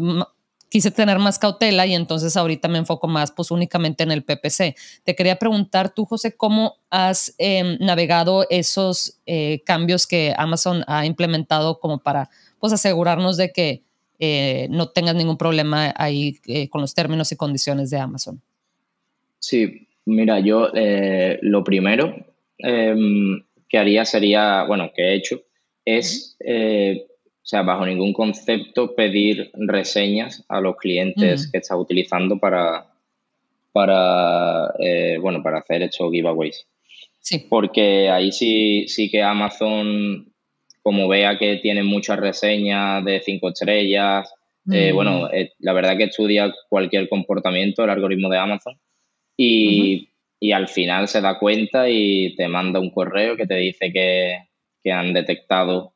quise 0.69 0.91
tener 0.91 1.19
más 1.19 1.39
cautela 1.39 1.85
y 1.85 1.93
entonces 1.93 2.35
ahorita 2.35 2.67
me 2.67 2.79
enfoco 2.79 3.07
más 3.07 3.31
pues 3.31 3.51
únicamente 3.51 4.03
en 4.03 4.11
el 4.11 4.23
PPC. 4.23 4.75
Te 5.03 5.15
quería 5.15 5.37
preguntar 5.37 5.93
tú, 5.93 6.05
José, 6.05 6.35
¿cómo 6.35 6.75
has 6.89 7.33
em, 7.37 7.77
navegado 7.79 8.45
esos 8.49 9.19
eh, 9.25 9.61
cambios 9.65 10.05
que 10.05 10.33
Amazon 10.37 10.83
ha 10.87 11.05
implementado 11.05 11.79
como 11.79 11.99
para 11.99 12.29
pues 12.59 12.73
asegurarnos 12.73 13.37
de 13.37 13.51
que 13.51 13.83
eh, 14.19 14.67
no 14.69 14.89
tengas 14.89 15.15
ningún 15.15 15.37
problema 15.37 15.93
ahí 15.95 16.39
con 16.69 16.81
los 16.81 16.93
términos 16.93 17.31
y 17.31 17.37
condiciones 17.37 17.89
de 17.91 17.99
Amazon? 17.99 18.41
Sí, 19.39 19.87
mira, 20.05 20.39
yo 20.39 20.69
lo 21.41 21.63
primero 21.63 22.15
em, 22.57 23.43
que 23.69 23.77
haría 23.77 24.05
sería, 24.05 24.63
bueno, 24.63 24.91
que 24.95 25.03
he 25.03 25.15
hecho, 25.15 25.41
es 25.87 26.37
o 27.47 27.49
sea, 27.49 27.61
bajo 27.61 27.85
ningún 27.85 28.11
concepto 28.11 28.93
pedir 28.93 29.51
reseñas 29.53 30.43
a 30.49 30.59
los 30.59 30.75
clientes 30.75 31.49
que 31.49 31.59
estás 31.59 31.77
utilizando 31.79 32.37
para, 32.37 32.87
para, 33.71 34.73
eh, 34.79 35.17
bueno, 35.21 35.41
para 35.41 35.59
hacer 35.59 35.81
estos 35.81 36.11
giveaways. 36.11 36.67
Sí. 37.21 37.45
Porque 37.49 38.09
ahí 38.09 38.33
sí, 38.33 38.89
sí 38.89 39.09
que 39.09 39.23
Amazon, 39.23 40.33
como 40.83 41.07
vea 41.07 41.37
que 41.37 41.55
tiene 41.63 41.83
muchas 41.83 42.19
reseñas 42.19 43.05
de 43.05 43.21
cinco 43.21 43.47
estrellas, 43.47 44.29
eh, 44.69 44.91
mm. 44.91 44.95
bueno, 44.95 45.31
eh, 45.31 45.53
la 45.59 45.71
verdad 45.71 45.95
que 45.95 46.03
estudia 46.03 46.53
cualquier 46.67 47.07
comportamiento, 47.07 47.85
el 47.85 47.91
algoritmo 47.91 48.27
de 48.27 48.39
Amazon, 48.39 48.77
y, 49.37 50.09
y, 50.37 50.51
al 50.51 50.67
final 50.67 51.07
se 51.07 51.21
da 51.21 51.39
cuenta 51.39 51.87
y 51.89 52.35
te 52.35 52.49
manda 52.49 52.81
un 52.81 52.89
correo 52.89 53.37
que 53.37 53.47
te 53.47 53.55
dice 53.55 53.93
que, 53.93 54.37
que 54.83 54.91
han 54.91 55.13
detectado 55.13 55.93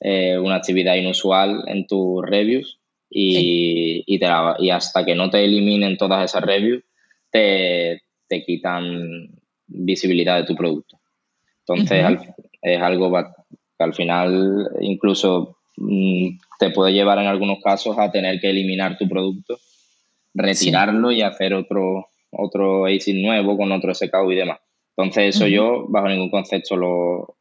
eh, 0.00 0.38
una 0.38 0.56
actividad 0.56 0.96
inusual 0.96 1.62
en 1.68 1.86
tus 1.86 2.24
reviews 2.24 2.80
y, 3.08 4.02
y, 4.06 4.20
y, 4.58 4.70
hasta 4.70 5.04
que 5.04 5.14
no 5.14 5.30
te 5.30 5.44
eliminen 5.44 5.96
todas 5.96 6.24
esas 6.24 6.42
reviews, 6.42 6.82
te, 7.30 8.02
te 8.26 8.42
quitan 8.42 9.30
visibilidad 9.66 10.38
de 10.38 10.46
tu 10.46 10.56
producto. 10.56 10.98
Entonces 11.60 12.18
es 12.60 12.80
algo 12.80 13.12
que 13.12 13.84
al 13.84 13.94
final 13.94 14.70
incluso 14.80 15.58
mm, 15.76 16.28
te 16.58 16.70
puede 16.70 16.92
llevar 16.92 17.18
en 17.18 17.26
algunos 17.26 17.58
casos 17.62 17.98
a 17.98 18.10
tener 18.10 18.40
que 18.40 18.50
eliminar 18.50 18.96
tu 18.98 19.08
producto, 19.08 19.58
retirarlo 20.34 21.12
y 21.12 21.22
hacer 21.22 21.54
otro, 21.54 22.08
otro 22.30 22.86
ASIC 22.86 23.16
nuevo 23.16 23.56
con 23.56 23.70
otro 23.72 23.94
SKU 23.94 24.32
y 24.32 24.36
demás. 24.36 24.58
Entonces 24.96 25.36
eso 25.36 25.46
yo 25.46 25.86
bajo 25.88 26.08
ningún 26.08 26.30
concepto 26.30 26.76
lo, 26.76 27.36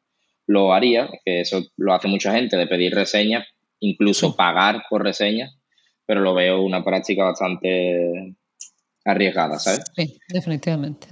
lo 0.47 0.73
haría, 0.73 1.09
que 1.25 1.41
eso 1.41 1.63
lo 1.77 1.93
hace 1.93 2.07
mucha 2.07 2.33
gente, 2.33 2.57
de 2.57 2.67
pedir 2.67 2.93
reseñas, 2.93 3.47
incluso 3.79 4.35
pagar 4.35 4.83
por 4.89 5.03
reseñas, 5.03 5.57
pero 6.05 6.21
lo 6.21 6.33
veo 6.33 6.61
una 6.61 6.83
práctica 6.83 7.25
bastante 7.25 8.35
arriesgada, 9.05 9.59
¿sabes? 9.59 9.83
Sí, 9.95 10.17
definitivamente. 10.29 11.07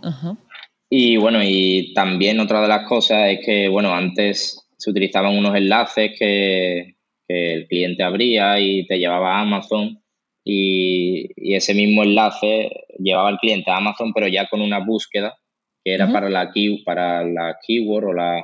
Y 0.90 1.18
bueno, 1.18 1.40
y 1.44 1.94
también 1.94 2.40
otra 2.40 2.62
de 2.62 2.68
las 2.68 2.88
cosas 2.88 3.30
es 3.30 3.46
que, 3.46 3.68
bueno, 3.70 3.94
antes 3.94 4.68
se 4.78 4.90
utilizaban 4.90 5.38
unos 5.38 5.56
enlaces 5.56 6.12
que, 6.18 6.96
el 7.28 7.68
cliente 7.68 8.02
abría 8.02 8.60
y 8.60 8.88
te 8.88 8.98
llevaba 8.98 9.36
a 9.36 9.42
Amazon 9.42 10.02
y, 10.44 11.30
ese 11.56 11.76
mismo 11.76 12.02
enlace 12.02 12.72
llevaba 12.98 13.30
al 13.30 13.38
cliente 13.38 13.70
a 13.70 13.78
Amazon, 13.78 14.14
pero 14.14 14.28
ya 14.28 14.48
con 14.48 14.62
una 14.62 14.80
búsqueda 14.80 15.38
que 15.84 15.94
era 15.94 16.12
para, 16.12 16.28
la 16.28 16.52
key, 16.52 16.84
para 16.84 17.24
la 17.24 17.56
keyword 17.66 18.06
o 18.06 18.14
la, 18.14 18.44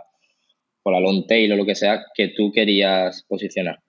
o 0.85 0.91
la 0.91 0.99
long 0.99 1.25
tail 1.25 1.51
o 1.51 1.55
lo 1.55 1.65
que 1.65 1.73
sea 1.75 2.05
que 2.13 2.29
tú 2.29 2.51
querías 2.51 3.23
posicionar. 3.27 3.79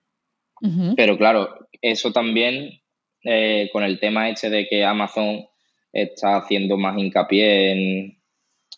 Pero 0.95 1.17
claro, 1.19 1.67
eso 1.83 2.11
también 2.11 2.81
eh, 3.23 3.69
con 3.71 3.83
el 3.83 3.99
tema 3.99 4.29
este 4.29 4.49
de 4.49 4.67
que 4.67 4.83
Amazon 4.83 5.45
está 5.93 6.37
haciendo 6.37 6.75
más 6.77 6.97
hincapié 6.97 7.71
en, 7.71 8.17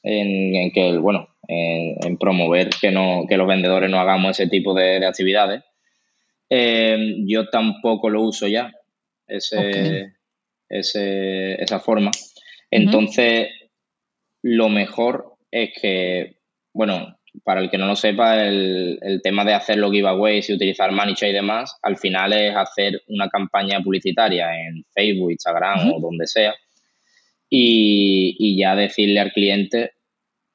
en, 0.04 0.72
que, 0.72 0.98
bueno, 0.98 1.30
en, 1.48 2.18
promover 2.18 2.70
que, 2.82 2.92
no, 2.92 3.26
que 3.28 3.38
los 3.38 3.48
vendedores 3.48 3.90
no 3.90 4.00
hagamos 4.00 4.38
ese 4.38 4.50
tipo 4.50 4.74
de, 4.74 5.06
actividades. 5.06 5.64
Eh, 6.50 7.16
yo 7.26 7.48
tampoco 7.50 8.10
lo 8.10 8.24
uso 8.24 8.48
ya, 8.48 8.74
ese, 9.28 10.14
esa 10.68 11.80
forma. 11.80 12.12
Entonces, 12.70 13.48
lo 14.42 14.68
mejor 14.68 15.38
es 15.52 15.72
que, 15.80 16.40
bueno, 16.74 17.19
para 17.44 17.62
el 17.62 17.70
que 17.70 17.78
no 17.78 17.88
lo 17.88 17.96
sepa, 17.96 18.46
el, 18.46 19.20
tema 19.24 19.46
de 19.46 19.54
hacer 19.54 19.78
los 19.78 19.92
giveaways 19.92 20.50
y 20.50 20.54
utilizar 20.54 20.92
Manicha 20.92 21.28
y 21.28 21.34
demás, 21.34 21.78
al 21.82 21.98
final 21.98 22.34
es 22.34 22.56
hacer 22.56 23.02
una 23.08 23.30
campaña 23.30 23.82
publicitaria 23.82 24.50
en 24.54 24.84
Facebook, 24.94 25.32
Instagram 25.32 25.92
o 25.94 26.00
donde 26.00 26.28
sea 26.28 26.56
y, 27.50 28.58
ya 28.58 28.76
decirle 28.76 29.20
al 29.20 29.32
cliente 29.32 29.94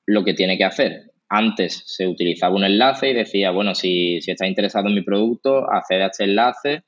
lo 0.06 0.24
que 0.24 0.34
tiene 0.34 0.56
que 0.56 0.64
hacer. 0.64 1.12
Antes 1.28 1.82
se 1.86 2.06
utilizaba 2.06 2.54
un 2.54 2.64
enlace 2.64 3.10
y 3.10 3.14
decía, 3.14 3.50
bueno, 3.50 3.74
si, 3.74 4.20
si 4.20 4.30
estás 4.30 4.48
interesado 4.48 4.88
en 4.88 4.94
mi 4.94 5.02
producto, 5.02 5.70
accede 5.70 6.04
a 6.04 6.06
este 6.06 6.24
enlace 6.24 6.82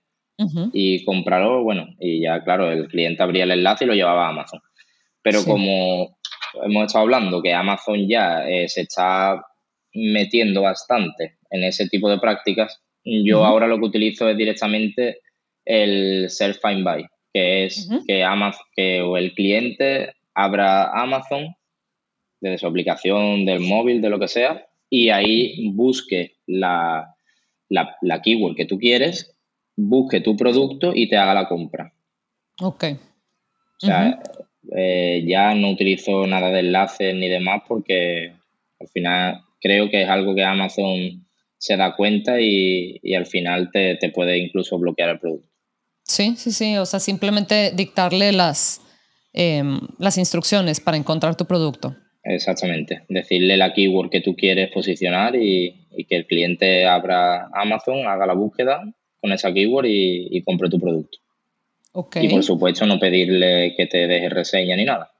y 0.73 1.03
cómpralo, 1.05 1.63
bueno, 1.63 1.87
y 1.99 2.21
ya 2.21 2.45
claro, 2.45 2.71
el 2.71 2.89
cliente 2.89 3.23
abría 3.23 3.45
el 3.45 3.53
enlace 3.53 3.85
y 3.85 3.89
lo 3.89 3.95
llevaba 3.95 4.27
a 4.27 4.31
Amazon. 4.31 4.61
Pero 5.23 5.43
como 5.45 6.19
hemos 6.63 6.87
estado 6.87 7.05
hablando 7.05 7.43
que 7.43 7.55
Amazon 7.55 8.07
ya 8.07 8.47
eh, 8.47 8.69
se 8.69 8.83
está 8.83 9.43
metiendo 9.97 10.63
bastante 10.63 11.39
en 11.51 11.65
ese 11.65 11.89
tipo 11.89 12.11
de 12.11 12.19
prácticas, 12.19 12.81
yo 13.05 13.45
ahora 13.45 13.67
lo 13.67 13.79
que 13.79 13.87
utilizo 13.87 14.29
es 14.29 14.37
directamente 14.37 15.21
el 15.65 16.29
self-find 16.29 16.85
buy, 16.85 17.07
que 17.33 17.65
es 17.65 17.89
que, 18.07 18.23
Amazon, 18.23 18.65
que 18.75 18.99
el 18.99 19.35
cliente 19.35 20.15
abra 20.35 20.91
Amazon 20.93 21.55
desde 22.41 22.59
su 22.59 22.67
aplicación 22.67 23.45
del 23.47 23.61
móvil, 23.61 24.01
de 24.03 24.11
lo 24.11 24.19
que 24.19 24.29
sea, 24.29 24.67
y 24.91 25.09
ahí 25.09 25.69
busque 25.71 26.37
la, 26.47 27.15
la, 27.69 28.23
keyword 28.23 28.57
que 28.57 28.67
tú 28.67 28.79
quieres, 28.79 29.35
busque 29.77 30.21
tu 30.21 30.37
producto 30.37 30.93
y 30.95 31.09
te 31.09 31.17
haga 31.17 31.35
la 31.35 31.49
compra. 31.49 31.93
Ok. 32.61 32.85
O 33.83 33.87
sea, 33.87 34.21
eh, 34.77 35.25
ya 35.27 35.55
no 35.55 35.71
utilizo 35.71 36.27
nada 36.27 36.51
de 36.51 36.61
enlaces 36.61 37.15
ni 37.15 37.29
demás 37.29 37.63
porque 37.67 38.33
al 38.81 38.89
final 38.89 39.41
creo 39.67 39.91
que 39.91 40.03
es 40.03 40.09
algo 40.09 40.35
que 40.35 40.45
Amazon 40.45 41.27
se 41.59 41.77
da 41.77 41.97
cuenta 41.97 42.41
y, 42.41 43.01
al 43.15 43.27
final 43.27 43.71
te, 43.73 43.99
puede 44.15 44.39
incluso 44.39 44.79
bloquear 44.79 45.11
el 45.11 45.19
producto. 45.19 45.49
Sí, 46.05 46.35
sí, 46.37 46.53
sí. 46.53 46.77
O 46.77 46.87
sea, 46.87 47.01
simplemente 47.01 47.73
dictarle 47.75 48.33
las, 48.33 48.81
em, 49.33 49.81
las 49.99 50.19
instrucciones 50.19 50.79
para 50.81 50.97
encontrar 50.97 51.37
tu 51.37 51.47
producto. 51.47 51.97
Exactamente. 52.23 53.03
Decirle 53.09 53.57
la 53.57 53.73
keyword 53.73 54.11
que 54.11 54.21
tú 54.21 54.37
quieres 54.37 54.71
posicionar 54.71 55.35
y, 55.35 55.83
que 56.09 56.17
el 56.17 56.27
cliente 56.27 56.87
abra 56.87 57.49
Amazon, 57.55 58.07
haga 58.07 58.27
la 58.27 58.35
búsqueda 58.35 58.83
con 59.21 59.33
esa 59.33 59.53
keyword 59.53 59.87
y, 59.89 60.43
compre 60.43 60.69
tu 60.69 60.79
producto. 60.79 61.19
Okay. 61.93 62.27
Y 62.27 62.29
por 62.29 62.45
supuesto 62.45 62.87
no 62.87 63.01
pedirle 63.01 63.75
que 63.77 63.87
te 63.87 64.07
deje 64.07 64.29
reseña 64.29 64.77
ni 64.77 64.85
nada. 64.85 65.11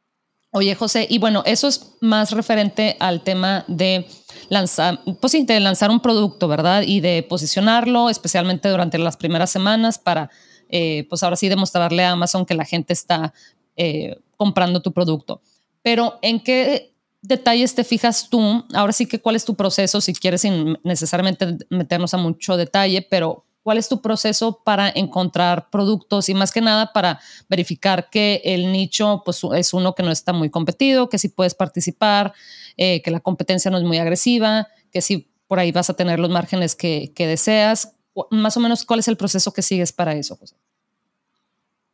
Oye, 0.57 0.75
José, 0.75 1.07
y 1.11 1.19
bueno, 1.19 1.43
eso 1.45 1.69
es 1.69 1.93
más 2.01 2.33
referente 2.33 2.97
al 2.99 3.23
tema 3.23 3.67
de 3.69 4.07
lanzar, 4.49 5.03
pues 5.21 5.33
sí, 5.33 5.45
de 5.45 5.61
lanzar 5.61 5.91
un 5.91 6.01
producto, 6.01 6.49
¿verdad? 6.49 6.81
Y 6.81 7.01
de 7.01 7.23
posicionarlo, 7.23 8.09
especialmente 8.09 8.71
durante 8.71 8.97
las 8.97 9.19
primeras 9.19 9.51
semanas, 9.51 9.99
para, 9.99 10.31
eh, 10.71 11.05
pues 11.11 11.23
ahora 11.23 11.37
sí, 11.37 11.51
demostrarle 11.51 12.07
a 12.07 12.13
Amazon 12.13 12.47
que 12.47 12.55
la 12.55 12.65
gente 12.65 12.95
está 12.95 13.35
eh, 13.77 14.19
comprando 14.39 14.81
tu 14.81 14.95
producto. 14.95 15.43
Pero, 15.83 16.19
¿en 16.23 16.41
qué 16.41 16.95
detalles 17.21 17.75
te 17.75 17.85
fijas 17.85 18.31
tú? 18.31 18.65
Ahora 18.73 18.95
sí 18.95 19.05
que, 19.05 19.21
¿cuál 19.21 19.37
es 19.37 19.45
tu 19.45 19.57
proceso? 19.57 20.01
Si 20.01 20.15
quieres, 20.15 20.41
sin 20.41 20.79
necesariamente 20.85 21.59
meternos 21.69 22.15
a 22.15 22.17
mucho 22.17 22.57
detalle, 22.57 23.03
pero 23.03 23.45
cuál 23.67 23.79
es 23.79 23.89
tu 23.89 24.01
proceso 24.01 24.63
para 24.65 24.93
encontrar 24.95 25.71
productos 25.71 26.29
y 26.29 26.35
más 26.35 26.53
que 26.53 26.61
nada 26.61 26.93
para 26.93 27.19
verificar 27.49 28.11
que 28.11 28.41
el 28.45 28.71
nicho 28.71 29.23
pues, 29.25 29.43
es 29.57 29.75
uno 29.75 29.93
que 29.97 30.05
no 30.05 30.13
está 30.13 30.33
muy 30.33 30.51
competido, 30.51 31.09
que 31.09 31.19
sí 31.19 31.29
puedes 31.29 31.57
participar, 31.57 32.33
eh, 32.77 33.03
que 33.03 33.11
la 33.11 33.19
competencia 33.19 33.69
no 33.73 33.79
es 33.79 33.83
muy 33.83 33.99
agresiva, 33.99 34.69
que 34.93 35.01
sí 35.01 35.27
por 35.49 35.59
ahí 35.59 35.73
vas 35.73 35.91
a 35.91 35.97
tener 35.97 36.21
los 36.21 36.31
márgenes 36.31 36.77
que, 36.77 37.11
deseas. 37.17 37.97
Más 38.31 38.57
o 38.57 38.61
menos, 38.61 38.85
¿cuál 38.85 39.01
es 39.01 39.09
el 39.09 39.17
proceso 39.17 39.53
que 39.53 39.63
sigues 39.63 39.93
para 39.93 40.15
eso, 40.15 40.37
José? 40.37 40.55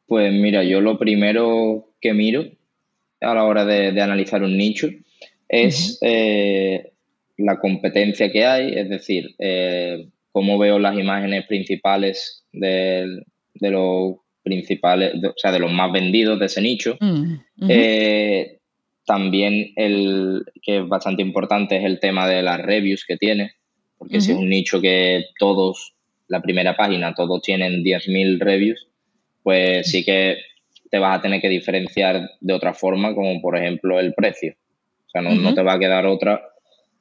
Pues 0.05 0.31
mira, 0.31 0.63
yo 0.65 0.83
lo 0.83 0.99
primero 0.99 1.89
que 2.03 2.13
miro 2.13 2.45
a 3.23 3.33
la 3.33 3.45
hora 3.45 3.65
de, 3.65 3.99
analizar 3.99 4.43
un 4.43 4.59
nicho 4.59 4.91
es 5.49 5.99
eh, 6.03 6.93
la 7.39 7.59
competencia 7.59 8.31
que 8.31 8.45
hay, 8.45 8.75
es 8.75 8.91
decir, 8.91 9.35
eh, 9.39 10.07
cómo 10.33 10.59
veo 10.59 10.79
las 10.79 10.99
imágenes 10.99 11.47
principales 11.47 12.45
de, 12.53 13.23
los 13.61 14.17
principales, 14.43 15.13
o 15.25 15.35
sea, 15.37 15.53
de 15.53 15.61
los 15.61 15.73
más 15.73 15.93
vendidos 15.93 16.39
de 16.39 16.47
ese 16.47 16.61
nicho. 16.61 16.97
Mm, 16.99 17.35
eh, 17.69 18.59
también 19.05 19.73
el 19.77 20.45
que 20.63 20.79
es 20.79 20.89
bastante 20.89 21.23
importante 21.23 21.77
es 21.77 21.85
el 21.85 22.01
tema 22.01 22.27
de 22.27 22.43
las 22.43 22.61
reviews 22.61 23.05
que 23.05 23.17
tiene, 23.17 23.53
porque 23.99 24.21
si 24.21 24.33
es 24.33 24.39
un 24.39 24.49
nicho 24.49 24.81
que 24.81 25.27
todos, 25.39 25.95
la 26.29 26.41
primera 26.41 26.77
página, 26.77 27.15
todos 27.15 27.43
tienen 27.43 27.85
10.000 27.85 28.41
reviews, 28.41 28.89
pues 29.43 29.91
sí 29.91 30.05
que 30.05 30.39
te 30.91 30.99
vas 30.99 31.19
a 31.19 31.23
tener 31.23 31.41
que 31.41 31.49
diferenciar 31.49 32.31
de 32.41 32.53
otra 32.53 32.75
forma, 32.75 33.15
como 33.15 33.41
por 33.41 33.57
ejemplo 33.57 33.99
el 33.99 34.15
precio. 34.15 34.55
O 35.07 35.11
sea, 35.11 35.23
no, 35.23 35.55
te 35.55 35.63
va 35.63 35.75
a 35.75 35.79
quedar 35.79 36.07
otra 36.07 36.43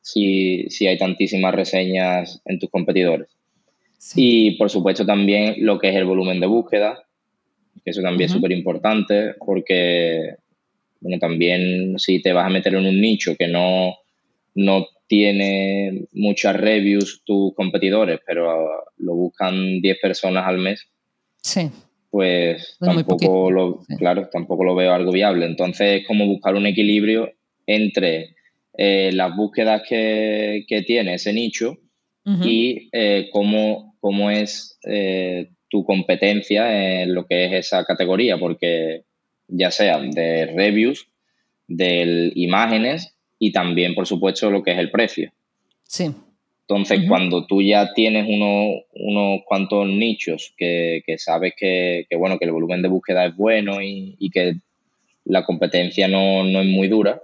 si, 0.01 0.67
hay 0.88 0.98
tantísimas 0.98 1.53
reseñas 1.53 2.41
en 2.46 2.60
tus 2.60 2.70
competidores. 2.70 3.29
Y 4.15 4.58
por 4.58 4.70
supuesto 4.70 5.05
también 5.05 5.55
lo 5.60 5.77
que 5.77 5.89
es 5.89 5.96
el 5.96 6.05
volumen 6.05 6.39
de 6.39 6.48
búsqueda, 6.48 7.03
que 7.84 7.91
eso 7.91 8.01
también 8.01 8.27
es 8.27 8.31
súper 8.31 8.51
importante 8.51 9.36
porque, 9.39 10.36
bueno, 11.00 11.20
también 11.20 12.00
si 12.00 12.22
te 12.22 12.34
vas 12.34 12.48
a 12.48 12.50
meter 12.50 12.75
en 12.75 12.88
un 12.88 13.00
nicho 13.00 13.36
que 13.36 13.48
no, 13.48 13.96
no 14.55 14.88
tiene 15.08 16.05
muchas 16.13 16.55
reviews 16.55 17.22
tus 17.24 17.53
competidores, 17.53 18.20
pero 18.25 18.70
lo 18.98 19.15
buscan 19.15 19.81
10 19.81 20.00
personas 20.01 20.48
al 20.48 20.58
mes, 20.58 20.88
sí. 21.41 21.70
pues, 22.10 22.77
tampoco 22.79 23.51
lo, 23.51 23.84
claro, 23.98 24.29
tampoco 24.31 24.63
lo 24.63 24.74
veo 24.74 24.93
algo 24.93 25.12
viable. 25.12 25.46
Entonces 25.46 26.01
es 26.01 26.08
como 26.08 26.25
buscar 26.25 26.55
un 26.55 26.65
equilibrio 26.65 27.31
entre 27.67 28.36
eh, 28.77 29.11
las 29.13 29.35
búsquedas 29.35 29.83
que, 29.87 30.65
tiene 30.85 31.15
ese 31.15 31.33
nicho 31.33 31.77
y 32.23 32.89
eh, 32.91 33.29
cómo, 33.31 33.95
cómo, 33.99 34.29
es 34.29 34.77
eh, 34.87 35.49
tu 35.69 35.83
competencia 35.83 37.01
en 37.01 37.15
lo 37.15 37.25
que 37.25 37.45
es 37.45 37.53
esa 37.65 37.83
categoría, 37.83 38.37
porque 38.37 39.03
ya 39.47 39.71
sea 39.71 39.99
de 39.99 40.45
reviews, 40.45 41.07
de 41.67 42.31
imágenes 42.35 43.15
y 43.39 43.51
también, 43.51 43.95
por 43.95 44.05
supuesto, 44.05 44.51
lo 44.51 44.63
que 44.63 44.71
es 44.71 44.77
el 44.77 44.91
precio. 44.91 45.31
Sí. 45.83 46.13
Entonces, 46.71 47.01
cuando 47.05 47.45
tú 47.47 47.61
ya 47.61 47.93
tienes 47.93 48.25
unos 48.29 49.41
cuantos 49.45 49.87
nichos 49.87 50.53
que, 50.55 51.03
sabes 51.17 51.53
que, 51.57 52.05
bueno, 52.17 52.39
que 52.39 52.45
el 52.45 52.53
volumen 52.53 52.81
de 52.81 52.87
búsqueda 52.87 53.25
es 53.25 53.35
bueno 53.35 53.81
y, 53.81 54.29
que 54.31 54.53
la 55.25 55.43
competencia 55.43 56.07
no, 56.07 56.43
es 56.61 56.67
muy 56.67 56.87
dura, 56.87 57.21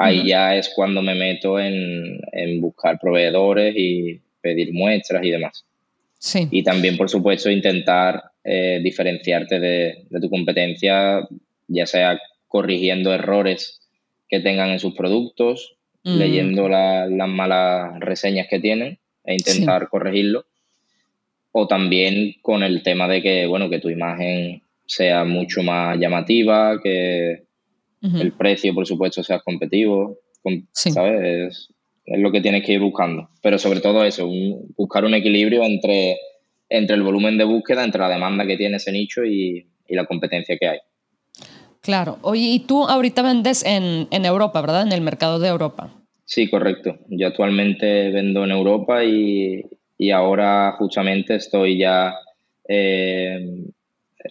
ahí 0.00 0.26
ya 0.26 0.56
es 0.56 0.72
cuando 0.74 1.02
me 1.02 1.14
meto 1.14 1.60
en, 1.60 2.20
en, 2.32 2.60
buscar 2.60 2.98
proveedores 2.98 3.74
y 3.76 4.20
pedir 4.40 4.72
muestras 4.72 5.22
y 5.24 5.30
demás. 5.30 5.64
Y 6.50 6.62
también, 6.62 6.96
por 6.96 7.08
supuesto, 7.08 7.50
intentar 7.50 8.22
eh, 8.44 8.80
diferenciarte 8.82 9.60
de, 9.60 10.06
tu 10.20 10.30
competencia, 10.30 11.26
ya 11.68 11.86
sea 11.86 12.18
corrigiendo 12.48 13.12
errores 13.12 13.80
que 14.28 14.40
tengan 14.40 14.70
en 14.70 14.78
sus 14.78 14.94
productos, 14.94 15.76
mm. 16.04 16.18
leyendo 16.18 16.68
las 16.68 17.28
malas 17.28 17.98
reseñas 18.00 18.48
que 18.48 18.60
tienen 18.60 18.98
e 19.24 19.34
intentar 19.34 19.88
corregirlo. 19.88 20.46
O 21.52 21.66
también 21.66 22.36
con 22.42 22.62
el 22.62 22.82
tema 22.82 23.08
de 23.08 23.22
que, 23.22 23.46
bueno, 23.46 23.68
que 23.68 23.80
tu 23.80 23.90
imagen 23.90 24.62
sea 24.86 25.24
mucho 25.24 25.62
más 25.62 25.98
llamativa, 25.98 26.80
que 26.82 27.44
el 28.02 28.32
precio, 28.32 28.74
por 28.74 28.86
supuesto, 28.86 29.22
sea 29.22 29.40
competitivo, 29.40 30.18
¿sabes? 30.72 31.68
es 32.10 32.18
lo 32.18 32.32
que 32.32 32.40
tienes 32.40 32.64
que 32.64 32.72
ir 32.72 32.80
buscando. 32.80 33.28
Pero 33.42 33.58
sobre 33.58 33.80
todo 33.80 34.04
eso, 34.04 34.28
buscar 34.76 35.04
un 35.04 35.14
equilibrio 35.14 35.62
entre, 35.62 36.16
entre 36.68 36.96
el 36.96 37.02
volumen 37.02 37.38
de 37.38 37.44
búsqueda, 37.44 37.84
entre 37.84 38.00
la 38.00 38.08
demanda 38.08 38.46
que 38.46 38.56
tiene 38.56 38.76
ese 38.76 38.92
nicho 38.92 39.24
y, 39.24 39.66
la 39.88 40.06
competencia 40.06 40.56
que 40.56 40.68
hay. 40.68 40.78
Claro. 41.80 42.18
Oye, 42.22 42.42
y 42.42 42.60
tú 42.60 42.84
ahorita 42.84 43.22
vendes 43.22 43.64
en, 43.64 44.06
Europa, 44.24 44.60
¿verdad? 44.60 44.86
En 44.86 44.92
el 44.92 45.00
mercado 45.00 45.40
de 45.40 45.48
Europa. 45.48 45.92
Sí, 46.24 46.48
correcto. 46.48 46.96
Yo 47.08 47.26
actualmente 47.26 48.10
vendo 48.10 48.44
en 48.44 48.52
Europa 48.52 49.02
y, 49.04 49.64
ahora 50.12 50.76
justamente 50.78 51.34
estoy 51.34 51.78
ya 51.78 52.14
eh, 52.68 53.64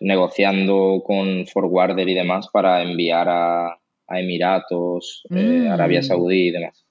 negociando 0.02 1.02
con 1.06 1.46
Forwarder 1.48 2.08
y 2.08 2.16
demás 2.16 2.48
para 2.52 2.82
enviar 2.82 3.28
a, 3.30 3.76
Emiratos, 4.12 5.24
eh, 5.30 5.68
Arabia 5.70 6.00
mm. 6.00 6.04
Saudí 6.04 6.48
y 6.48 6.52
demás. 6.52 6.84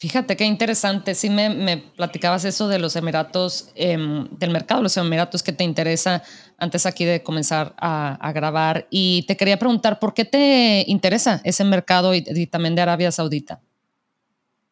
Fíjate 0.00 0.36
qué 0.36 0.44
interesante. 0.44 1.14
Sí 1.14 1.28
me, 1.28 1.82
platicabas 1.96 2.44
eso 2.44 2.68
de 2.68 2.78
los 2.78 2.94
Emiratos, 2.94 3.72
em, 3.74 4.28
del 4.38 4.50
mercado 4.50 4.80
los 4.80 4.96
Emiratos 4.96 5.42
que 5.42 5.52
te 5.52 5.64
interesa 5.64 6.22
antes 6.56 6.86
aquí 6.86 7.04
de 7.04 7.22
comenzar 7.22 7.74
a, 7.78 8.32
grabar. 8.32 8.86
Y 8.90 9.24
te 9.26 9.36
quería 9.36 9.58
preguntar, 9.58 9.98
¿por 9.98 10.14
qué 10.14 10.24
te 10.24 10.84
interesa 10.86 11.40
ese 11.44 11.64
mercado 11.64 12.14
y, 12.14 12.46
también 12.46 12.76
de 12.76 12.82
Arabia 12.82 13.10
Saudita? 13.10 13.60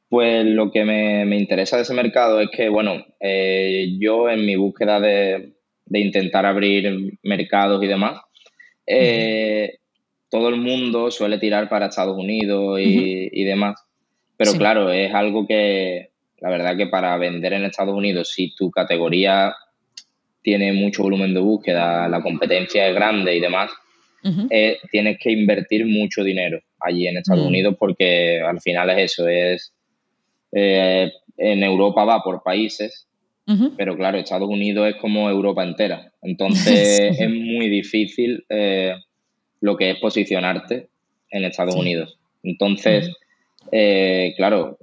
Pues 0.09 0.47
lo 0.47 0.71
que 0.71 0.85
me, 0.85 1.37
interesa 1.37 1.77
de 1.77 1.83
ese 1.83 1.95
mercado 1.95 2.41
es 2.41 2.49
que, 2.57 2.69
bueno, 2.69 3.05
eh, 3.19 3.97
yo 3.99 4.31
en 4.31 4.47
mi 4.47 4.55
búsqueda 4.55 5.01
de, 5.01 5.56
intentar 5.91 6.47
abrir 6.47 7.19
mercados 7.23 7.83
y 7.83 7.87
demás, 7.87 8.21
eh, 8.87 9.79
todo 10.31 10.49
el 10.49 10.57
mundo 10.57 11.11
suele 11.11 11.39
tirar 11.39 11.69
para 11.69 11.87
Estados 11.87 12.17
Unidos 12.19 12.79
y 12.81 13.45
demás. 13.45 13.81
Pero 14.37 14.53
claro, 14.53 14.91
es 14.91 15.15
algo 15.15 15.47
que 15.47 16.11
la 16.41 16.51
verdad 16.51 16.77
que 16.77 16.87
para 16.87 17.17
vender 17.17 17.55
en 17.55 17.65
Estados 17.65 17.95
Unidos, 17.95 18.31
si 18.33 18.55
tu 18.55 18.71
categoría 18.71 19.55
tiene 20.43 20.73
mucho 20.73 21.03
volumen 21.03 21.35
de 21.35 21.41
búsqueda, 21.41 22.09
la 22.09 22.23
competencia 22.23 22.87
es 22.89 22.95
grande 22.95 23.35
y 23.37 23.41
demás, 23.41 23.71
eh, 24.51 24.79
tienes 24.91 25.19
que 25.21 25.31
invertir 25.31 25.87
mucho 25.87 26.25
dinero 26.25 26.61
allí 26.81 27.07
en 27.07 27.17
Estados 27.17 27.45
mm. 27.45 27.49
Unidos 27.49 27.77
porque 27.79 28.41
al 28.41 28.61
final 28.61 28.91
es 28.91 29.13
eso, 29.13 29.29
es 29.29 29.73
eh, 30.53 31.13
en 31.37 31.63
Europa 31.63 32.05
va 32.05 32.23
por 32.23 32.43
países, 32.43 33.06
pero 33.77 33.97
claro, 33.97 34.19
Estados 34.19 34.49
Unidos 34.49 34.89
es 34.89 34.97
como 34.97 35.31
Europa 35.31 35.63
entera. 35.63 36.13
Entonces 36.23 36.99
es 37.21 37.31
muy 37.31 37.69
difícil 37.69 38.45
eh, 38.49 38.95
lo 39.61 39.77
que 39.77 39.91
es 39.91 39.99
posicionarte 39.99 40.89
en 41.31 41.45
Estados 41.45 41.77
Unidos. 41.77 42.19
Entonces, 42.43 43.11
eh, 43.73 44.35
claro, 44.37 44.79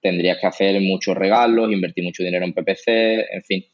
tendrías 0.00 0.38
que 0.40 0.46
hacer 0.46 0.80
muchos 0.80 1.16
regalos, 1.16 1.72
invertir 1.72 2.04
mucho 2.04 2.22
dinero 2.22 2.44
en 2.44 2.52
PPC, 2.52 2.88
en 2.88 3.42
fin. 3.44 3.64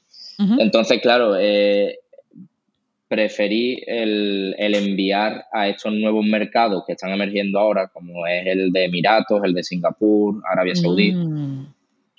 Entonces, 0.59 1.01
claro, 1.03 1.37
eh, 1.39 1.99
preferí 3.11 3.83
el, 3.87 4.55
enviar 4.57 5.45
a 5.53 5.69
estos 5.69 5.93
nuevos 5.93 6.25
mercados 6.25 6.85
que 6.87 6.93
están 6.93 7.11
emergiendo 7.11 7.59
ahora, 7.59 7.89
como 7.89 8.27
es 8.27 8.47
el 8.47 8.73
de 8.73 8.85
Emiratos, 8.85 9.41
el 9.45 9.53
de 9.53 9.65
Singapur, 9.65 10.41
Arabia 10.51 10.77
Saudí, 10.77 11.13
mm. 11.13 11.60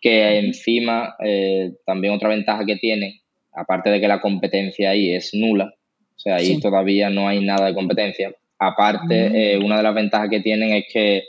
Que 0.01 0.39
encima 0.39 1.15
eh, 1.23 1.73
también 1.85 2.13
otra 2.13 2.29
ventaja 2.29 2.65
que 2.65 2.75
tiene, 2.75 3.21
aparte 3.53 3.89
de 3.89 4.01
que 4.01 4.07
la 4.07 4.19
competencia 4.19 4.89
ahí 4.89 5.13
es 5.13 5.33
nula, 5.33 5.73
o 6.15 6.19
sea, 6.19 6.35
ahí 6.35 6.59
todavía 6.59 7.09
no 7.09 7.27
hay 7.27 7.43
nada 7.45 7.67
de 7.67 7.73
competencia, 7.73 8.33
aparte, 8.59 9.57
mm. 9.59 9.65
una 9.65 9.77
de 9.77 9.83
las 9.83 9.95
ventajas 9.95 10.29
que 10.29 10.41
tienen 10.41 10.71
es 10.71 10.85
que 10.91 11.23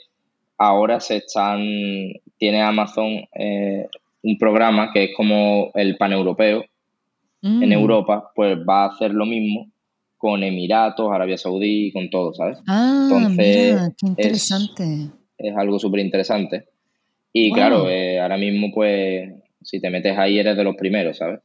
ahora 0.59 1.01
se 1.01 1.17
están, 1.17 1.63
tiene 2.39 2.63
Amazon 2.63 3.25
eh, 3.35 3.87
un 4.23 4.39
programa 4.39 4.91
que 4.93 5.05
es 5.05 5.11
como 5.17 5.71
el 5.75 5.97
paneuropeo 5.97 6.65
en 7.43 7.69
mm. 7.69 7.73
Europa, 7.73 8.31
pues 8.37 8.57
va 8.59 8.85
a 8.85 8.89
hacer 8.89 9.13
lo 9.13 9.27
mismo 9.27 9.69
con 10.17 10.45
Emiratos, 10.45 11.11
Arabia 11.11 11.37
Saudí, 11.37 11.91
con 11.93 12.09
todo, 12.09 12.33
¿sabes? 12.33 12.59
Ah, 12.69 13.09
Entonces, 13.11 13.93
qué 13.99 14.07
interesante. 14.07 15.09
Es, 15.37 15.57
algo 15.57 15.81
súper 15.81 15.99
interesante. 15.99 16.67
Y 17.33 17.53
claro, 17.53 17.89
eh, 17.89 18.21
ahora 18.21 18.37
mismo, 18.37 18.71
pues, 18.75 19.33
si 19.63 19.81
te 19.81 19.91
metes 19.91 20.17
ahí, 20.19 20.39
eres 20.39 20.57
de 20.57 20.65
los 20.65 20.77
primeros, 20.77 21.17
¿sabes? 21.17 21.41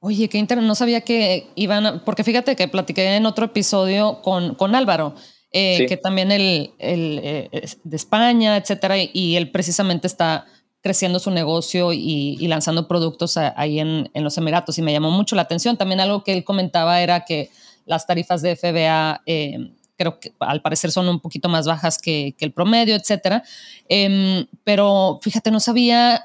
Oye, 0.00 0.28
qué 0.28 0.38
interesante. 0.38 0.68
No 0.68 0.74
sabía 0.74 1.02
que 1.02 1.44
iban, 1.54 2.02
porque 2.04 2.24
fíjate 2.24 2.56
que 2.56 2.68
platiqué 2.68 3.16
en 3.16 3.26
otro 3.26 3.46
episodio 3.46 4.20
con, 4.22 4.54
con 4.54 4.74
Álvaro 4.74 5.14
eh, 5.52 5.86
que 5.88 5.96
también 5.96 6.30
el, 6.30 6.70
el 6.78 7.20
eh, 7.24 7.50
de 7.82 7.96
España, 7.96 8.56
etcétera, 8.56 8.94
y, 8.98 9.34
él 9.34 9.50
precisamente 9.50 10.06
está 10.06 10.46
creciendo 10.80 11.18
su 11.18 11.32
negocio 11.32 11.92
y, 11.92 12.36
lanzando 12.46 12.86
productos 12.86 13.36
ahí 13.36 13.80
en, 13.80 14.08
en, 14.14 14.22
los 14.22 14.38
Emiratos 14.38 14.78
y 14.78 14.82
me 14.82 14.92
llamó 14.92 15.10
mucho 15.10 15.34
la 15.34 15.42
atención. 15.42 15.76
También 15.76 15.98
algo 15.98 16.22
que 16.22 16.34
él 16.34 16.44
comentaba 16.44 17.02
era 17.02 17.24
que 17.24 17.50
las 17.84 18.06
tarifas 18.06 18.42
de 18.42 18.54
FBA 18.54 19.22
eh, 19.26 19.72
creo 20.00 20.18
que 20.18 20.32
al 20.38 20.62
parecer 20.62 20.90
son 20.90 21.06
un 21.10 21.20
poquito 21.20 21.50
más 21.50 21.66
bajas 21.66 21.98
que, 21.98 22.34
el 22.38 22.52
promedio, 22.52 22.96
etcétera. 22.96 23.42
Em, 23.86 24.46
pero 24.64 25.18
fíjate, 25.20 25.50
no 25.50 25.60
sabía, 25.60 26.24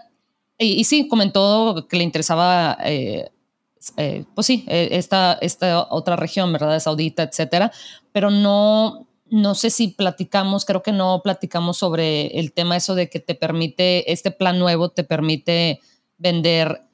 y, 0.57 0.85
sí, 0.85 1.09
comentó 1.09 1.85
que 1.89 1.97
le 1.97 2.05
interesaba 2.05 2.77
eh, 3.97 4.23
pues 4.33 4.47
sí, 4.47 4.63
eh, 4.67 4.89
esta, 4.93 5.37
esta 5.41 5.87
otra 5.89 6.15
región, 6.15 6.53
¿verdad? 6.53 6.79
Saudita, 6.79 7.23
etcétera, 7.23 7.71
pero 8.13 8.31
no, 8.31 9.07
no 9.25 9.55
sé 9.55 9.69
si 9.69 9.89
platicamos, 9.89 10.63
creo 10.63 10.81
que 10.81 10.93
no 10.93 11.21
platicamos 11.21 11.77
sobre 11.77 12.27
el 12.39 12.53
tema 12.53 12.77
eso 12.77 12.95
de 12.95 13.09
que 13.09 13.19
te 13.19 13.35
permite, 13.35 14.11
este 14.11 14.31
plan 14.31 14.57
nuevo 14.57 14.89
te 14.89 15.03
permite 15.03 15.81
vender 16.17 16.85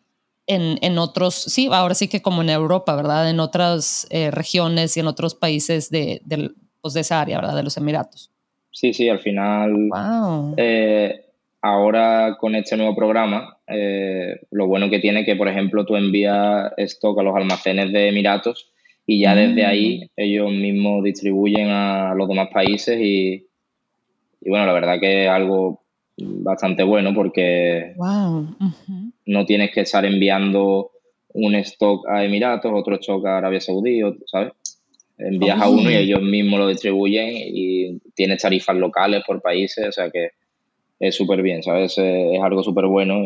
en, 0.48 0.80
en 0.82 0.98
otros, 0.98 1.36
sí, 1.36 1.70
ahora 1.72 1.96
sí 1.96 2.08
que 2.08 2.22
como 2.22 2.42
en 2.42 2.50
Europa, 2.50 2.96
¿verdad? 2.96 3.30
En 3.30 3.40
otras 3.40 4.08
eh, 4.10 4.32
regiones 4.32 4.98
y 4.98 5.00
en 5.00 5.08
otros 5.08 5.36
países 5.36 5.90
de, 5.90 6.22
de, 6.26 6.52
pues 6.82 6.94
de 6.94 7.02
esa 7.02 7.22
área, 7.22 7.38
¿verdad? 7.40 7.56
De 7.56 7.64
los 7.64 7.78
Emiratos. 7.78 8.32
Sí, 8.72 8.94
sí, 8.94 9.10
al 9.10 9.20
final, 9.20 9.90
Wow. 9.90 10.54
eh, 10.58 11.26
ahora 11.62 12.38
con 12.40 12.56
este 12.56 12.78
nuevo 12.78 12.96
programa, 12.96 13.58
eh, 13.68 14.40
lo 14.52 14.68
bueno 14.68 14.90
que 14.90 15.00
tiene 15.00 15.24
que, 15.26 15.36
por 15.36 15.48
ejemplo, 15.48 15.86
tú 15.86 15.96
envías 15.96 16.72
stock 16.78 17.20
a 17.20 17.24
los 17.24 17.36
almacenes 17.36 17.92
de 17.92 18.08
Emiratos 18.10 18.72
y 19.06 19.22
ya 19.22 19.36
desde 19.36 19.66
ahí 19.66 20.10
ellos 20.16 20.50
mismos 20.52 21.04
distribuyen 21.04 21.70
a 21.70 22.14
los 22.16 22.28
demás 22.30 22.50
países 22.54 23.00
y, 23.00 23.46
y 24.42 24.50
bueno, 24.50 24.66
la 24.66 24.74
verdad 24.74 25.00
que 25.00 25.26
es 25.26 25.30
algo 25.30 25.82
bastante 26.18 26.84
bueno 26.84 27.14
porque 27.14 27.94
Wow. 27.98 28.56
No 29.26 29.46
tienes 29.46 29.72
que 29.72 29.82
estar 29.82 30.06
enviando 30.06 30.92
un 31.34 31.56
stock 31.56 32.08
a 32.10 32.24
Emiratos, 32.24 32.72
otro 32.74 32.96
stock 32.96 33.26
a 33.26 33.38
Arabia 33.38 33.60
Saudí, 33.62 34.02
¿sabes? 34.28 34.54
Envías 35.28 35.62
a 35.62 35.70
uno 35.70 35.90
y 35.92 35.96
ellos 35.96 36.22
mismos 36.22 36.60
lo 36.60 36.68
distribuyen 36.68 37.30
y 37.34 38.00
tienes 38.16 38.42
tarifas 38.42 38.76
locales 38.76 39.24
por 39.26 39.42
países, 39.42 39.88
o 39.88 39.92
sea 39.92 40.10
que 40.10 40.30
es 41.00 41.16
súper 41.16 41.42
bien, 41.42 41.64
¿sabes? 41.64 41.98
Es, 41.98 42.42
algo 42.44 42.64
súper 42.64 42.86
bueno 42.86 43.26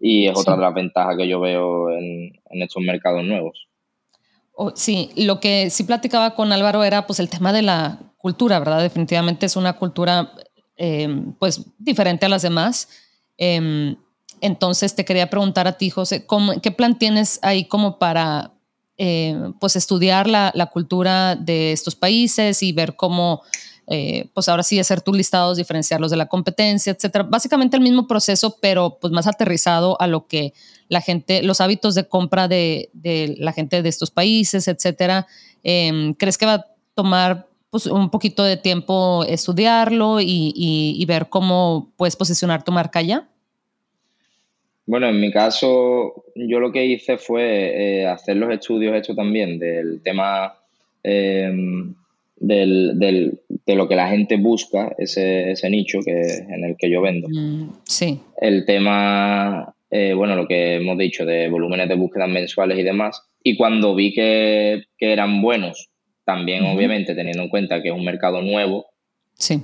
y 0.00 0.26
es 0.26 0.36
otra 0.36 0.54
Sí. 0.54 0.58
de 0.60 0.64
las 0.66 0.74
ventajas 0.74 1.16
que 1.16 1.28
yo 1.28 1.40
veo 1.40 1.90
en, 1.90 2.32
en 2.50 2.62
estos 2.62 2.82
mercados 2.82 3.24
nuevos. 3.24 3.68
O- 4.52 4.72
sí, 4.76 5.10
lo 5.16 5.40
que 5.40 5.70
sí 5.70 5.84
platicaba 5.84 6.34
con 6.34 6.52
Álvaro 6.52 6.84
era 6.84 7.06
pues 7.06 7.18
el 7.20 7.28
tema 7.28 7.52
de 7.52 7.62
la 7.62 7.98
cultura, 8.18 8.58
¿verdad? 8.58 8.80
Definitivamente 8.82 9.46
es 9.46 9.56
una 9.56 9.74
cultura 9.74 10.32
eh, 10.76 11.08
pues 11.38 11.64
diferente 11.78 12.26
a 12.26 12.28
las 12.28 12.42
demás. 12.42 12.88
Em, 13.36 13.96
entonces 14.40 14.94
te 14.94 15.04
quería 15.04 15.28
preguntar 15.30 15.66
a 15.68 15.76
ti, 15.78 15.90
José, 15.90 16.26
¿cómo- 16.26 16.60
¿qué 16.60 16.70
plan 16.70 16.98
tienes 16.98 17.38
ahí 17.42 17.64
como 17.66 17.98
para 17.98 18.53
eh, 18.98 19.52
pues 19.60 19.76
estudiar 19.76 20.28
la, 20.28 20.52
cultura 20.72 21.36
de 21.36 21.72
estos 21.72 21.96
países 21.96 22.62
y 22.62 22.72
ver 22.72 22.96
cómo, 22.96 23.42
eh, 23.86 24.30
pues 24.34 24.48
ahora 24.48 24.62
sí 24.62 24.78
hacer 24.78 25.00
tus 25.00 25.16
listados, 25.16 25.56
diferenciarlos 25.56 26.10
de 26.10 26.16
la 26.16 26.26
competencia, 26.26 26.92
etcétera? 26.92 27.24
Básicamente 27.24 27.76
el 27.76 27.82
mismo 27.82 28.06
proceso, 28.06 28.56
pero 28.60 28.98
pues 29.00 29.12
más 29.12 29.26
aterrizado 29.26 30.00
a 30.00 30.06
lo 30.06 30.26
que 30.26 30.54
la 30.88 31.00
gente, 31.00 31.42
los 31.42 31.60
hábitos 31.60 31.94
de 31.94 32.08
compra 32.08 32.46
de, 32.48 32.90
la 33.38 33.52
gente 33.52 33.82
de 33.82 33.88
estos 33.88 34.10
países, 34.10 34.68
etcétera. 34.68 35.26
Em, 35.62 36.14
¿Crees 36.14 36.38
que 36.38 36.46
va 36.46 36.54
a 36.54 36.66
tomar 36.94 37.48
pues, 37.70 37.86
un 37.86 38.10
poquito 38.10 38.44
de 38.44 38.56
tiempo 38.56 39.24
estudiarlo 39.26 40.20
y- 40.20 40.52
y 40.54 41.04
ver 41.06 41.28
cómo 41.28 41.92
puedes 41.96 42.16
posicionar 42.16 42.62
tu 42.62 42.70
marca 42.72 43.00
allá? 43.00 43.28
Bueno, 44.86 45.08
en 45.08 45.18
mi 45.20 45.30
caso, 45.32 46.24
yo 46.34 46.60
lo 46.60 46.70
que 46.72 46.84
hice 46.84 47.16
fue 47.16 48.00
eh, 48.02 48.06
hacer 48.06 48.36
los 48.36 48.52
estudios 48.52 48.94
hechos 48.94 49.16
también 49.16 49.58
del 49.58 50.02
tema 50.02 50.54
eh, 51.02 51.50
del, 52.36 52.98
del- 52.98 53.40
de 53.66 53.74
lo 53.76 53.88
que 53.88 53.96
la 53.96 54.08
gente 54.08 54.36
busca, 54.36 54.94
ese, 54.98 55.52
ese 55.52 55.70
nicho 55.70 56.00
que, 56.04 56.20
en 56.48 56.64
el 56.64 56.76
que 56.76 56.90
yo 56.90 57.00
vendo. 57.00 57.28
Mm, 57.30 57.70
sí, 57.84 58.20
el 58.40 58.66
tema, 58.66 59.74
eh, 59.90 60.12
bueno, 60.14 60.36
lo 60.36 60.46
que 60.46 60.74
hemos 60.76 60.98
dicho 60.98 61.24
de 61.24 61.48
volúmenes 61.48 61.88
de 61.88 61.94
búsqueda 61.94 62.26
mensuales 62.26 62.78
y 62.78 62.82
demás. 62.82 63.22
Y 63.42 63.56
cuando 63.56 63.94
vi 63.94 64.12
que, 64.12 64.82
que 64.98 65.12
eran 65.12 65.40
buenos, 65.40 65.88
también 66.24 66.64
obviamente 66.64 67.14
teniendo 67.14 67.42
en 67.42 67.48
cuenta 67.48 67.80
que 67.82 67.88
es 67.88 67.94
un 67.94 68.04
mercado 68.04 68.42
nuevo, 68.42 68.86
sí, 69.34 69.62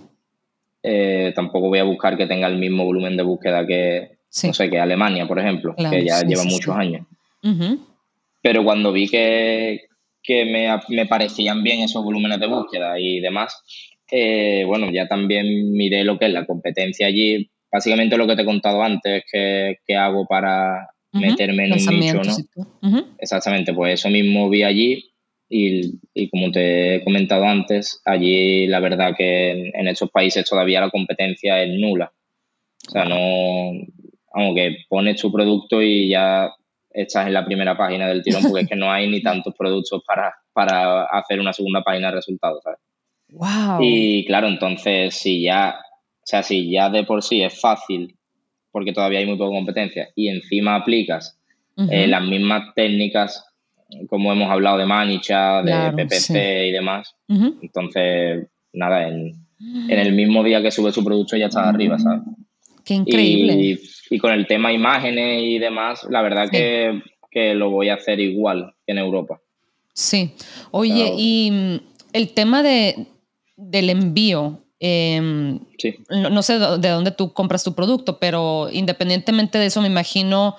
eh, 0.82 1.32
tampoco 1.34 1.68
voy 1.68 1.78
a 1.78 1.84
buscar 1.84 2.16
que 2.16 2.26
tenga 2.26 2.46
el 2.46 2.56
mismo 2.58 2.84
volumen 2.86 3.16
de 3.18 3.22
búsqueda 3.22 3.66
que, 3.66 4.12
sí. 4.30 4.46
no 4.46 4.54
sé, 4.54 4.70
que 4.70 4.80
Alemania, 4.80 5.26
por 5.28 5.38
ejemplo, 5.38 5.74
Claro, 5.76 5.90
que 5.90 6.04
ya 6.06 6.20
sí, 6.20 6.26
lleva 6.26 6.42
sí, 6.42 6.48
muchos 6.48 6.74
años. 6.74 7.06
Pero 8.42 8.64
cuando 8.64 8.92
vi 8.92 9.06
que, 9.08 9.82
que 10.22 10.46
me, 10.46 10.68
me 10.88 11.06
parecían 11.06 11.62
bien 11.62 11.80
esos 11.80 12.02
volúmenes 12.02 12.40
de 12.40 12.46
búsqueda 12.46 12.98
y 12.98 13.20
demás, 13.20 13.62
eh, 14.10 14.64
bueno, 14.66 14.90
ya 14.90 15.06
también 15.06 15.72
miré 15.72 16.04
lo 16.04 16.18
que 16.18 16.26
es 16.26 16.32
la 16.32 16.46
competencia 16.46 17.06
allí. 17.06 17.50
Básicamente 17.70 18.16
lo 18.16 18.26
que 18.26 18.36
te 18.36 18.42
he 18.42 18.46
contado 18.46 18.82
antes, 18.82 19.22
que, 19.30 19.76
que 19.86 19.94
hago 19.94 20.26
para 20.26 20.88
meterme 21.12 21.66
en 21.66 21.72
un 21.72 22.00
nicho, 22.00 22.22
¿no? 22.22 23.04
Exactamente, 23.18 23.74
pues 23.74 23.94
eso 23.94 24.08
mismo 24.08 24.48
vi 24.48 24.62
allí 24.62 25.04
y, 25.48 25.98
y 26.14 26.28
como 26.30 26.52
te 26.52 26.96
he 26.96 27.04
comentado 27.04 27.44
antes, 27.44 28.00
allí 28.04 28.66
la 28.68 28.78
verdad 28.80 29.14
que 29.16 29.50
en, 29.50 29.72
en 29.74 29.88
estos 29.88 30.10
países 30.10 30.48
todavía 30.48 30.80
la 30.80 30.90
competencia 30.90 31.62
es 31.62 31.70
nula. 31.78 32.12
O 32.88 32.90
sea, 32.90 33.04
no, 33.04 33.72
aunque 34.32 34.84
pones 34.88 35.20
tu 35.20 35.32
producto 35.32 35.82
y 35.82 36.08
ya 36.08 36.50
estás 36.90 37.26
en 37.26 37.34
la 37.34 37.44
primera 37.44 37.76
página 37.76 38.08
del 38.08 38.22
tirón 38.22 38.42
porque 38.42 38.62
es 38.62 38.68
que 38.68 38.76
no 38.76 38.90
hay 38.90 39.08
ni 39.08 39.22
tantos 39.22 39.54
productos 39.56 40.02
para, 40.06 40.34
para 40.52 41.04
hacer 41.04 41.40
una 41.40 41.52
segunda 41.52 41.82
página 41.82 42.08
de 42.08 42.16
resultados, 42.16 42.62
¿sabes? 42.62 42.80
Wow. 43.30 43.78
Y 43.80 44.24
claro, 44.26 44.48
entonces 44.48 45.14
si 45.14 45.42
ya, 45.42 45.76
o 45.78 46.26
sea, 46.26 46.42
si 46.42 46.70
ya 46.70 46.90
de 46.90 47.04
por 47.04 47.22
sí 47.22 47.42
es 47.42 47.60
fácil 47.60 48.16
porque 48.72 48.92
todavía 48.92 49.20
hay 49.20 49.26
muy 49.26 49.36
poca 49.36 49.54
competencia 49.54 50.08
y 50.14 50.28
encima 50.28 50.76
aplicas 50.76 51.36
eh, 51.90 52.06
las 52.06 52.22
mismas 52.22 52.74
técnicas 52.74 53.46
como 54.08 54.32
hemos 54.32 54.50
hablado 54.50 54.78
de 54.78 54.86
Manicha, 54.86 55.62
de 55.62 55.72
Claro, 55.72 55.96
PPC 55.96 56.20
sí. 56.20 56.38
y 56.38 56.70
demás, 56.70 57.16
entonces 57.28 58.46
nada, 58.72 59.08
en, 59.08 59.32
en 59.58 59.98
el 59.98 60.12
mismo 60.12 60.44
día 60.44 60.62
que 60.62 60.70
sube 60.70 60.92
su 60.92 61.04
producto 61.04 61.36
ya 61.36 61.46
está 61.46 61.68
arriba, 61.68 61.98
¿sabes? 61.98 62.22
Qué 62.84 62.94
increíble. 62.94 63.54
Y, 63.54 63.80
y 64.10 64.18
con 64.18 64.32
el 64.32 64.46
tema 64.46 64.72
imágenes 64.72 65.42
y 65.44 65.58
demás, 65.58 66.04
la 66.10 66.20
verdad 66.20 66.44
Sí. 66.50 66.50
que, 66.58 67.02
que 67.30 67.54
lo 67.54 67.70
voy 67.70 67.88
a 67.88 67.94
hacer 67.94 68.18
igual 68.20 68.74
que 68.84 68.92
en 68.92 68.98
Europa. 68.98 69.40
Sí. 69.94 70.32
Oye, 70.72 70.94
Claro. 70.94 71.14
y 71.18 71.50
mm, 71.52 71.76
el 72.12 72.28
tema 72.34 72.62
de, 72.62 73.06
del 73.56 73.88
envío, 73.90 74.64
em, 74.80 75.60
Sí. 75.78 75.96
no, 76.10 76.28
no 76.30 76.42
sé 76.42 76.58
de 76.58 76.78
de 76.78 76.88
dónde 76.88 77.10
tú 77.12 77.32
compras 77.32 77.62
tu 77.62 77.74
producto, 77.74 78.18
pero 78.18 78.68
independientemente 78.72 79.58
de 79.58 79.66
eso, 79.66 79.80
me 79.80 79.88
imagino, 79.88 80.56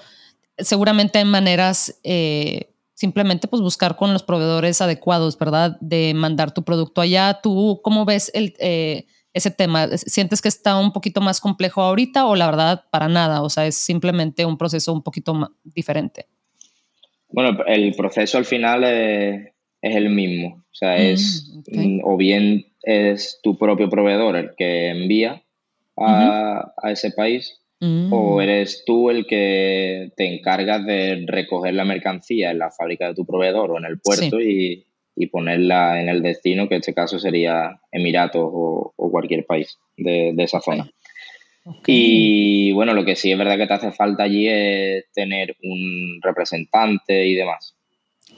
seguramente 0.57 1.19
hay 1.19 1.25
maneras, 1.25 1.99
eh, 2.03 2.69
simplemente 2.93 3.47
pues 3.47 3.61
buscar 3.63 3.95
con 3.95 4.13
los 4.13 4.21
proveedores 4.23 4.79
adecuados, 4.81 5.37
¿verdad? 5.37 5.77
De 5.81 6.13
mandar 6.13 6.53
tu 6.53 6.61
producto 6.63 7.01
allá. 7.01 7.39
¿Tú 7.41 7.79
cómo 7.83 8.05
ves 8.05 8.29
el, 8.35 8.53
eh, 8.59 9.05
ese 9.33 9.51
tema? 9.51 9.87
¿Sientes 9.97 10.41
que 10.41 10.47
está 10.49 10.77
un 10.77 10.91
poquito 10.91 11.21
más 11.21 11.39
complejo 11.39 11.81
ahorita 11.81 12.25
o 12.25 12.35
la 12.35 12.45
verdad 12.47 12.83
para 12.91 13.07
nada? 13.07 13.41
O 13.43 13.49
sea, 13.49 13.65
es 13.65 13.75
simplemente 13.75 14.45
un 14.45 14.57
proceso 14.57 14.91
un 14.93 15.01
poquito 15.03 15.33
ma- 15.33 15.51
diferente. 15.63 16.25
Bueno, 17.29 17.63
el 17.65 17.93
proceso 17.95 18.37
al 18.37 18.45
final 18.45 18.83
es, 18.83 19.53
es 19.81 19.95
el 19.95 20.09
mismo. 20.09 20.57
O 20.71 20.75
sea, 20.75 20.95
Mm, 20.97 21.01
es 21.01 21.51
mm, 21.67 21.99
o 22.03 22.17
bien 22.17 22.65
es 22.83 23.39
tu 23.43 23.57
propio 23.57 23.89
proveedor 23.89 24.35
el 24.35 24.51
que 24.57 24.89
envía 24.89 25.41
a, 25.97 26.73
a 26.81 26.91
ese 26.91 27.11
país 27.11 27.57
Mm, 27.83 28.13
o 28.13 28.39
eres 28.43 28.83
tú 28.85 29.09
el 29.09 29.25
que 29.25 30.11
te 30.15 30.31
encargas 30.31 30.85
de 30.85 31.23
recoger 31.27 31.73
la 31.73 31.83
mercancía 31.83 32.51
en 32.51 32.59
la 32.59 32.69
fábrica 32.69 33.07
de 33.07 33.15
tu 33.15 33.25
proveedor 33.25 33.71
o 33.71 33.79
en 33.79 33.85
el 33.85 33.99
puerto 33.99 34.39
y, 34.39 34.85
y 35.15 35.27
ponerla 35.27 36.01
en 36.01 36.09
el 36.09 36.21
destino, 36.21 36.67
que 36.67 36.75
en 36.75 36.79
este 36.79 36.93
caso 36.93 37.19
sería 37.19 37.79
Emiratos 37.91 38.43
o, 38.43 38.93
o 38.95 39.11
cualquier 39.11 39.45
país 39.45 39.77
de, 39.97 40.31
de 40.33 40.43
esa 40.43 40.61
zona. 40.61 40.89
Y 41.85 42.71
bueno, 42.71 42.93
lo 42.93 43.05
que 43.05 43.15
sí 43.15 43.31
es 43.31 43.37
verdad 43.37 43.57
que 43.57 43.67
te 43.67 43.73
hace 43.73 43.91
falta 43.91 44.23
allí 44.23 44.47
es 44.47 45.11
tener 45.13 45.55
un 45.63 46.19
representante 46.21 47.25
y 47.27 47.35
demás. 47.35 47.75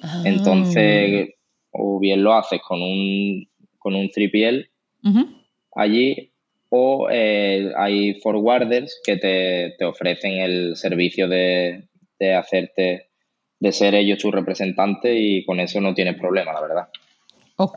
Ah, 0.01 0.21
Entonces, 0.25 1.29
o 1.71 1.99
bien 1.99 2.23
lo 2.23 2.33
haces 2.33 2.61
con 2.61 2.81
un, 2.81 3.47
con 3.79 3.95
un 3.95 4.09
3PL 4.09 4.67
ujú. 5.03 5.27
allí, 5.75 6.31
o 6.69 7.07
eh, 7.11 7.71
hay 7.77 8.15
forwarders 8.15 8.99
que 9.05 9.17
te, 9.17 9.75
te 9.77 9.85
ofrecen 9.85 10.33
el 10.33 10.75
servicio 10.75 11.27
de, 11.27 11.83
de 12.19 12.33
hacerte, 12.33 13.09
de 13.63 13.71
ser 13.71 13.95
ellos 13.95 14.19
tu 14.19 14.29
representante 14.29 15.15
y 15.17 15.45
con 15.45 15.61
eso 15.61 15.79
no 15.79 15.93
tienes 15.93 16.19
problema, 16.19 16.51
la 16.51 16.61
verdad. 16.61 16.87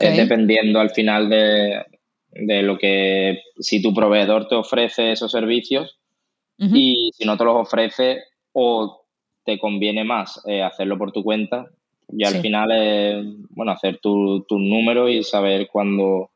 Es 0.01 0.17
dependiendo 0.17 0.81
al 0.81 0.91
final 0.91 1.29
de, 1.29 1.85
de 2.33 2.63
lo 2.63 2.77
que, 2.77 3.39
si 3.61 3.81
tu 3.81 3.95
proveedor 3.95 4.49
te 4.49 4.57
ofrece 4.57 5.13
esos 5.13 5.31
servicios 5.31 5.99
y 6.59 7.11
si 7.15 7.25
no 7.25 7.37
te 7.37 7.45
los 7.45 7.55
ofrece 7.55 8.25
o 8.53 9.05
te 9.45 9.59
conviene 9.61 10.03
más 10.03 10.43
eh, 10.47 10.61
hacerlo 10.63 10.99
por 10.99 11.13
tu 11.13 11.23
cuenta, 11.23 11.67
y 12.09 12.25
al 12.25 12.35
Sí. 12.35 12.41
final 12.41 12.73
es, 12.73 13.25
bueno, 13.51 13.71
hacer 13.71 13.99
tu, 13.99 14.45
tu 14.49 14.59
número 14.59 15.09
y 15.09 15.23
saber 15.23 15.69
cuándo, 15.71 16.31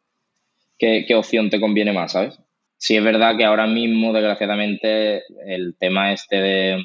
qué, 0.78 1.04
qué 1.08 1.14
opción 1.16 1.50
te 1.50 1.58
conviene 1.60 1.92
más, 1.92 2.12
¿sabes? 2.12 2.38
Sí 2.76 2.96
es 2.96 3.02
verdad 3.02 3.36
que 3.36 3.44
ahora 3.44 3.66
mismo, 3.66 4.12
desgraciadamente, 4.12 5.22
el 5.46 5.74
tema 5.76 6.12
este 6.12 6.36
de, 6.36 6.84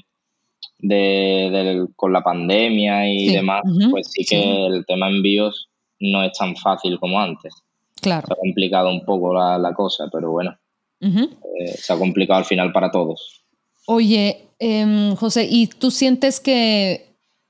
de, 0.87 1.87
con 1.95 2.13
la 2.13 2.21
pandemia 2.21 3.09
y 3.09 3.27
demás, 3.27 3.61
pues 3.91 4.11
sí 4.11 4.25
que 4.25 4.67
el 4.67 4.85
tema 4.85 5.09
envíos 5.09 5.69
no 5.99 6.23
es 6.23 6.33
tan 6.37 6.55
fácil 6.55 6.99
como 6.99 7.19
antes. 7.19 7.53
Claro. 8.01 8.27
Se 8.27 8.33
ha 8.33 8.37
complicado 8.37 8.89
un 8.89 9.03
poco 9.05 9.33
la, 9.33 9.73
cosa, 9.75 10.05
pero 10.11 10.31
bueno, 10.31 10.57
eh, 11.01 11.73
se 11.75 11.93
ha 11.93 11.97
complicado 11.97 12.39
al 12.39 12.45
final 12.45 12.71
para 12.71 12.91
todos. 12.91 13.41
Oye, 13.87 14.49
em, 14.59 15.15
José, 15.15 15.47
¿y 15.49 15.67
tú 15.67 15.91
sientes 15.91 16.39
que 16.39 17.04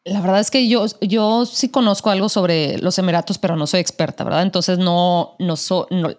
la 0.06 0.22
verdad 0.22 0.40
es 0.40 0.52
que 0.52 0.68
yo, 0.68 0.86
yo 1.02 1.48
sí 1.48 1.70
conozco 1.70 2.12
algo 2.12 2.30
sobre 2.30 2.78
los 2.78 3.00
Emiratos, 3.00 3.40
pero 3.40 3.56
no 3.56 3.66
soy 3.66 3.80
experta, 3.80 4.24
¿verdad? 4.24 4.44
Entonces 4.44 4.78
no, 4.78 5.36
no, 5.40 5.56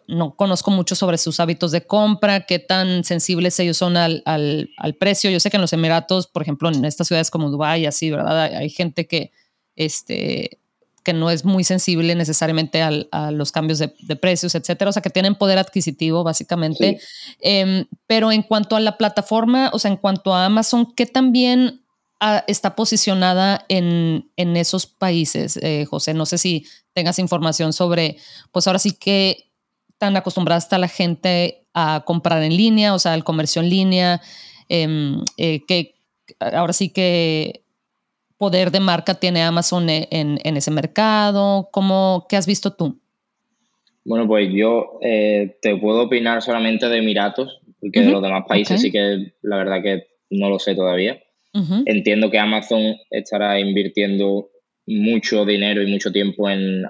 no, 0.09 0.35
conozco 0.35 0.73
mucho 0.73 0.97
sobre 0.97 1.19
sus 1.19 1.39
hábitos 1.39 1.71
de 1.71 1.87
compra, 1.87 2.47
qué 2.47 2.59
tan 2.59 3.05
sensibles 3.05 3.61
ellos 3.61 3.77
son 3.77 3.97
al, 3.97 4.25
al, 4.27 4.95
precio. 4.99 5.31
Yo 5.31 5.39
sé 5.39 5.51
que 5.51 5.57
en 5.57 5.61
los 5.61 5.73
Emiratos, 5.73 6.27
por 6.27 6.43
ejemplo, 6.43 6.69
en 6.69 6.85
estas 6.85 7.07
ciudades 7.07 7.31
como 7.31 7.49
Dubái, 7.49 7.87
así, 7.87 8.11
¿verdad? 8.11 8.57
Hay, 8.57 8.71
gente 8.71 9.07
que, 9.07 9.31
este, 9.77 10.59
que 11.05 11.13
no 11.13 11.31
es 11.31 11.45
muy 11.45 11.63
sensible 11.63 12.17
necesariamente 12.17 12.83
a 12.83 13.31
los 13.31 13.53
cambios 13.53 13.79
de, 13.79 14.17
precios, 14.17 14.57
etcétera. 14.57 14.89
O 14.89 14.93
sea, 14.93 15.03
que 15.03 15.11
tienen 15.11 15.37
poder 15.37 15.59
adquisitivo, 15.59 16.25
básicamente. 16.25 16.99
Em, 17.39 17.87
pero 18.09 18.33
en 18.33 18.43
cuanto 18.43 18.75
a 18.75 18.81
la 18.81 18.99
plataforma, 18.99 19.71
o 19.73 19.79
sea, 19.79 19.93
en 19.93 19.97
cuanto 19.97 20.35
a 20.35 20.45
Amazon, 20.45 20.93
¿qué 20.97 21.07
también 21.07 21.86
está 22.47 22.75
posicionada 22.75 23.65
en, 23.69 24.31
en 24.37 24.57
esos 24.57 24.87
países, 24.87 25.59
eh, 25.63 25.85
José? 25.85 26.15
No 26.15 26.27
sé 26.27 26.39
si 26.39 26.67
tengas 26.93 27.19
información 27.19 27.73
sobre, 27.73 28.17
pues 28.53 28.67
ahora 28.67 28.79
sí 28.79 28.93
que 28.93 29.51
tan 29.99 30.17
acostumbrada 30.17 30.59
está 30.59 30.79
la 30.79 30.89
gente 30.89 31.67
a 31.75 32.03
comprar 32.07 32.43
en 32.43 32.57
línea, 32.57 32.95
o 32.95 32.99
sea, 32.99 33.15
el 33.15 33.25
comercio 33.25 33.63
en 33.63 33.71
línea, 33.71 34.21
em, 34.69 35.23
eh, 35.37 35.65
que 35.67 35.95
ahora 36.41 36.73
sí 36.73 36.89
que 36.89 37.65
poder 38.39 38.71
de 38.71 38.81
marca 38.81 39.15
tiene 39.15 39.43
Amazon 39.43 39.89
e, 39.89 40.09
en, 40.11 40.39
en 40.43 40.57
ese 40.57 40.71
mercado, 40.71 41.69
¿Cómo, 41.71 42.27
¿qué 42.29 42.37
has 42.37 42.47
visto 42.47 42.73
tú? 42.73 42.99
Bueno, 44.05 44.27
pues 44.27 44.49
yo 44.53 44.99
eh, 45.03 45.59
te 45.61 45.77
puedo 45.77 46.05
opinar 46.05 46.41
solamente 46.41 46.89
de 46.89 46.99
Emiratos, 46.99 47.61
porque 47.81 48.03
de 48.03 48.11
los 48.11 48.23
demás 48.23 48.45
países 48.47 48.81
sí 48.81 48.93
que 48.93 49.35
la 49.43 49.57
verdad 49.57 49.83
que 49.83 50.07
no 50.31 50.49
lo 50.49 50.59
sé 50.59 50.75
todavía. 50.75 51.21
Entiendo 51.87 52.31
que 52.31 52.39
Amazon 52.39 52.97
estará 53.11 53.59
invirtiendo 53.59 54.51
mucho 54.87 55.45
dinero 55.45 55.83
y 55.83 55.91
mucho 55.91 56.13
tiempo 56.13 56.49
en, 56.49 56.83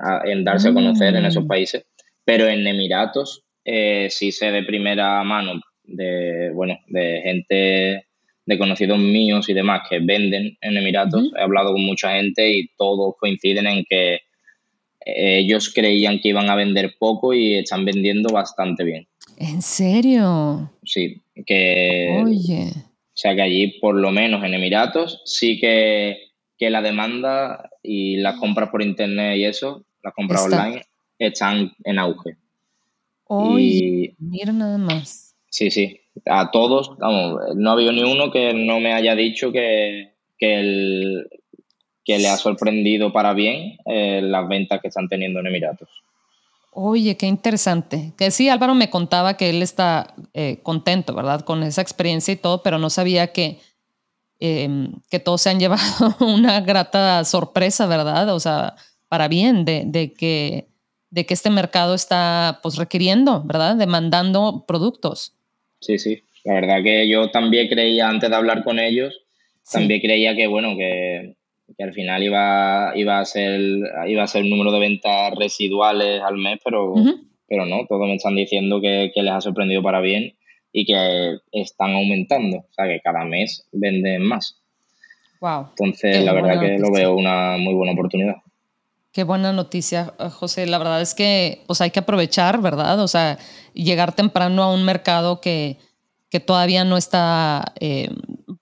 darse 0.44 0.68
a 0.68 0.74
conocer 0.74 1.14
en 1.16 1.24
esos 1.24 1.44
mm. 1.44 1.48
países, 1.48 1.86
pero 2.24 2.46
en 2.46 2.66
Emiratos 2.66 3.44
eh, 3.64 4.08
sí 4.10 4.32
sé 4.32 4.52
de 4.52 4.62
primera 4.62 5.22
mano 5.24 5.60
de, 5.84 6.50
bueno, 6.54 6.78
de 6.88 7.20
gente, 7.24 8.06
de 8.44 8.58
conocidos 8.58 8.98
míos 8.98 9.48
y 9.48 9.54
demás 9.54 9.82
que 9.88 9.98
venden 10.00 10.56
en 10.60 10.76
Emiratos. 10.76 11.32
He 11.36 11.42
hablado 11.42 11.72
con 11.72 11.84
mucha 11.84 12.12
gente 12.16 12.48
y 12.50 12.68
todos 12.76 13.14
coinciden 13.18 13.66
en 13.66 13.84
que 13.88 14.14
eh, 15.04 15.38
ellos 15.38 15.72
creían 15.72 16.20
que 16.20 16.28
iban 16.28 16.50
a 16.50 16.54
vender 16.54 16.94
poco 16.98 17.32
y 17.32 17.54
están 17.54 17.84
vendiendo 17.84 18.28
bastante 18.30 18.84
bien. 18.84 19.06
¿En 19.38 19.62
serio? 19.62 20.70
Sí, 20.82 21.22
que... 21.44 22.22
Oye 22.24 22.85
o 23.16 23.18
sea 23.18 23.34
que 23.34 23.40
allí, 23.40 23.78
por 23.80 23.94
lo 23.94 24.10
menos 24.10 24.44
en 24.44 24.52
Emiratos, 24.52 25.22
sí 25.24 25.58
que, 25.58 26.18
la 26.58 26.82
demanda 26.82 27.70
y 27.82 28.18
las 28.18 28.38
compras 28.38 28.68
por 28.68 28.82
internet 28.82 29.38
y 29.38 29.46
eso, 29.46 29.86
las 30.02 30.12
compras 30.12 30.44
online, 30.44 30.82
están 31.18 31.72
en 31.84 31.98
auge. 31.98 32.36
Oye, 33.24 34.14
mira 34.18 34.52
nada 34.52 34.76
más. 34.76 35.34
Sí, 35.48 35.70
sí. 35.70 35.98
A 36.26 36.50
todos, 36.50 36.94
vamos, 36.98 37.40
no 37.56 37.70
ha 37.70 37.72
habido 37.72 37.92
ni 37.92 38.02
uno 38.02 38.30
que 38.30 38.52
no 38.52 38.80
me 38.80 38.92
haya 38.92 39.14
dicho 39.14 39.50
que, 39.50 40.12
que, 40.38 41.24
que 42.04 42.18
le 42.18 42.28
ha 42.28 42.36
sorprendido 42.36 43.14
para 43.14 43.32
bien 43.32 43.78
eh, 43.86 44.20
las 44.22 44.46
ventas 44.46 44.82
que 44.82 44.88
están 44.88 45.08
teniendo 45.08 45.40
en 45.40 45.46
Emiratos. 45.46 45.88
Oye, 46.78 47.16
qué 47.16 47.24
interesante. 47.24 48.12
Que 48.18 48.30
sí, 48.30 48.50
Álvaro 48.50 48.74
me 48.74 48.90
contaba 48.90 49.38
que 49.38 49.48
él 49.48 49.62
está 49.62 50.14
eh, 50.34 50.58
contento, 50.62 51.14
¿verdad? 51.14 51.40
Con 51.40 51.62
esa 51.62 51.80
experiencia 51.80 52.32
y 52.32 52.36
todo, 52.36 52.62
pero 52.62 52.78
no 52.78 52.90
sabía 52.90 53.28
que, 53.28 53.60
em, 54.40 54.92
que 55.10 55.18
todos 55.18 55.40
se 55.40 55.48
han 55.48 55.58
llevado 55.60 56.14
una 56.20 56.60
grata 56.60 57.24
sorpresa, 57.24 57.86
¿verdad? 57.86 58.28
O 58.28 58.38
sea, 58.40 58.74
para 59.08 59.26
bien, 59.26 59.64
de, 59.64 60.12
que, 60.12 60.68
de 61.08 61.24
que 61.24 61.32
este 61.32 61.48
mercado 61.48 61.94
está 61.94 62.60
pues 62.62 62.76
requiriendo, 62.76 63.42
¿verdad? 63.42 63.76
Demandando 63.76 64.66
productos. 64.68 65.32
Sí, 65.80 65.98
sí. 65.98 66.24
La 66.44 66.52
verdad 66.52 66.82
que 66.84 67.08
yo 67.08 67.30
también 67.30 67.68
creía, 67.68 68.06
antes 68.06 68.28
de 68.28 68.36
hablar 68.36 68.62
con 68.62 68.78
ellos, 68.78 69.22
también 69.72 70.02
creía 70.02 70.36
que, 70.36 70.46
bueno, 70.46 70.76
que 70.76 71.38
que 71.76 71.84
al 71.84 71.92
final 71.92 72.22
iba, 72.22 72.92
iba, 72.94 73.18
a 73.18 73.24
ser, 73.24 73.60
iba 74.06 74.22
a 74.22 74.26
ser 74.26 74.42
el 74.42 74.50
número 74.50 74.72
de 74.72 74.80
ventas 74.80 75.34
residuales 75.34 76.22
al 76.22 76.36
mes, 76.36 76.58
pero, 76.64 76.94
pero 77.48 77.66
no, 77.66 77.86
todos 77.88 78.06
me 78.06 78.14
están 78.14 78.36
diciendo 78.36 78.80
que, 78.80 79.10
les 79.14 79.32
ha 79.32 79.40
sorprendido 79.40 79.82
para 79.82 80.00
bien 80.00 80.34
y 80.72 80.84
que 80.84 81.38
están 81.52 81.94
aumentando, 81.94 82.58
o 82.58 82.72
sea, 82.72 82.86
que 82.86 83.00
cada 83.00 83.24
mes 83.24 83.66
venden 83.72 84.22
más. 84.22 84.60
Wow. 85.40 85.68
Entonces, 85.70 86.24
la 86.24 86.32
verdad 86.32 86.60
que 86.60 86.78
lo 86.78 86.90
veo 86.90 87.14
una 87.14 87.56
muy 87.58 87.74
buena 87.74 87.92
oportunidad. 87.92 88.36
Qué 89.16 89.24
buena 89.24 89.50
noticia, 89.50 90.12
José. 90.30 90.66
La 90.66 90.76
verdad 90.76 91.00
es 91.00 91.14
que 91.14 91.62
pues 91.66 91.80
hay 91.80 91.90
que 91.90 92.00
aprovechar, 92.00 92.60
¿verdad? 92.60 93.00
O 93.00 93.08
sea, 93.08 93.38
llegar 93.72 94.14
temprano 94.14 94.62
a 94.62 94.74
un 94.74 94.84
mercado 94.84 95.40
que, 95.40 95.78
que 96.28 96.38
todavía 96.38 96.84
no 96.84 96.98
está, 96.98 97.72
eh, 97.80 98.10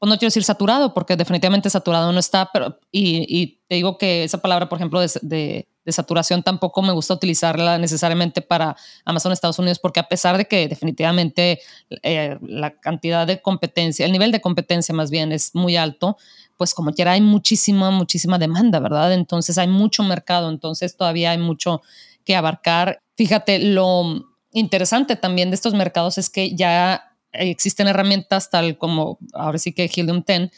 pues 0.05 0.11
no 0.11 0.19
quiero 0.19 0.29
decir 0.29 0.45
saturado, 0.45 0.93
porque 0.93 1.17
definitivamente 1.17 1.71
saturado 1.71 2.13
no 2.13 2.21
está, 2.21 2.51
pero 2.53 2.79
y, 2.93 3.59
te 3.67 3.77
digo 3.77 3.97
que 3.97 4.25
esa 4.25 4.37
palabra, 4.37 4.69
por 4.69 4.77
ejemplo, 4.77 5.01
de, 5.01 5.67
saturación 5.87 6.43
tampoco 6.43 6.83
me 6.83 6.93
gusta 6.93 7.15
utilizarla 7.15 7.79
necesariamente 7.79 8.43
para 8.43 8.77
Amazon 9.07 9.33
Estados 9.33 9.59
Unidos, 9.59 9.79
porque 9.79 10.01
a 10.01 10.09
pesar 10.09 10.37
de 10.37 10.45
que 10.45 10.69
definitivamente 10.69 11.61
eh, 12.03 12.37
la 12.43 12.79
cantidad 12.79 13.27
de 13.27 13.41
competencia, 13.41 14.05
el 14.05 14.13
nivel 14.13 14.31
de 14.31 14.43
competencia 14.43 14.95
más 14.95 15.11
bien 15.11 15.33
es 15.33 15.55
muy 15.55 15.77
alto, 15.77 16.19
pues 16.59 16.75
como 16.75 16.93
quiera 16.93 17.13
hay 17.13 17.23
muchísima, 17.23 17.91
muchísima 17.91 18.39
demanda, 18.39 18.81
¿verdad? 18.81 19.15
Entonces 19.15 19.57
hay 19.57 19.69
mucho 19.69 20.03
mercado, 20.03 20.51
entonces 20.51 20.99
todavía 20.99 21.31
hay 21.31 21.39
mucho 21.39 21.81
que 22.27 22.37
abarcar. 22.37 23.01
Fíjate, 23.17 23.59
lo 23.59 24.27
interesante 24.53 25.17
también 25.17 25.49
de 25.49 25.55
estos 25.55 25.73
mercados 25.73 26.19
es 26.19 26.29
que 26.29 26.55
ya 26.55 27.14
existen 27.35 27.89
herramientas 27.89 28.51
tal 28.51 28.79
como 28.79 29.19
ahora 29.33 29.59
sí 29.59 29.73
que 29.73 29.91
Helium 29.95 30.23
10 30.27 30.51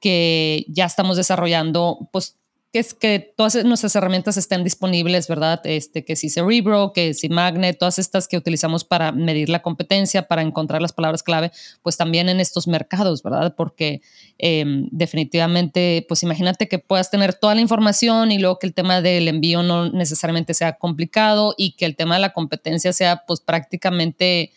que 0.00 0.66
ya 0.68 0.84
estamos 0.84 1.16
desarrollando, 1.16 2.10
pues 2.12 2.36
que 2.74 2.80
es 2.80 2.92
que 2.92 3.20
todas 3.20 3.64
nuestras 3.64 3.94
herramientas 3.94 4.36
estén 4.36 4.64
disponibles, 4.64 5.28
¿verdad? 5.28 5.60
Este, 5.64 6.04
que 6.04 6.16
si 6.16 6.28
Cerebro, 6.28 6.92
que 6.92 7.14
si 7.14 7.28
Magnet, 7.28 7.78
todas 7.78 8.00
estas 8.00 8.26
que 8.26 8.36
utilizamos 8.36 8.82
para 8.82 9.12
medir 9.12 9.48
la 9.48 9.62
competencia, 9.62 10.26
para 10.26 10.42
encontrar 10.42 10.82
las 10.82 10.92
palabras 10.92 11.22
clave, 11.22 11.52
pues 11.82 11.96
también 11.96 12.28
en 12.28 12.40
estos 12.40 12.66
mercados, 12.66 13.22
¿verdad? 13.22 13.54
Porque 13.56 14.02
em, 14.38 14.88
definitivamente, 14.90 16.04
pues 16.08 16.24
imagínate 16.24 16.66
que 16.66 16.80
puedas 16.80 17.12
tener 17.12 17.34
toda 17.34 17.54
la 17.54 17.60
información 17.60 18.32
y 18.32 18.40
luego 18.40 18.58
que 18.58 18.66
el 18.66 18.74
tema 18.74 19.00
del 19.00 19.28
envío 19.28 19.62
no 19.62 19.88
necesariamente 19.90 20.52
sea 20.52 20.72
complicado 20.72 21.54
y 21.56 21.76
que 21.76 21.86
el 21.86 21.94
tema 21.94 22.16
de 22.16 22.22
la 22.22 22.32
competencia 22.32 22.92
sea 22.92 23.22
pues 23.24 23.40
prácticamente 23.40 24.50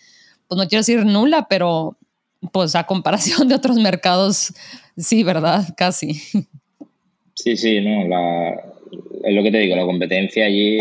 pues 0.48 0.58
no 0.58 0.68
quiero 0.68 0.80
decir 0.80 1.06
nula, 1.06 1.48
pero 1.50 1.98
pues 2.52 2.76
a 2.76 2.86
comparación 2.86 3.48
de 3.48 3.56
otros 3.56 3.78
mercados, 3.78 4.54
sí, 4.98 5.24
¿verdad? 5.24 5.64
Casi. 5.76 6.14
Sí, 7.34 7.56
sí, 7.56 7.82
no, 7.82 8.08
la, 8.08 8.54
es 9.24 9.36
lo 9.36 9.44
que 9.44 9.52
te 9.52 9.60
digo, 9.60 9.76
la 9.76 9.86
competencia 9.86 10.46
allí, 10.46 10.80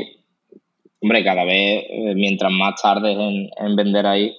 hombre, 1.00 1.22
cada 1.22 1.44
vez, 1.44 1.84
eh, 1.88 2.14
mientras 2.14 2.50
más 2.50 2.80
tarde 2.80 3.12
en, 3.12 3.50
en 3.58 3.76
vender 3.76 4.06
ahí, 4.06 4.34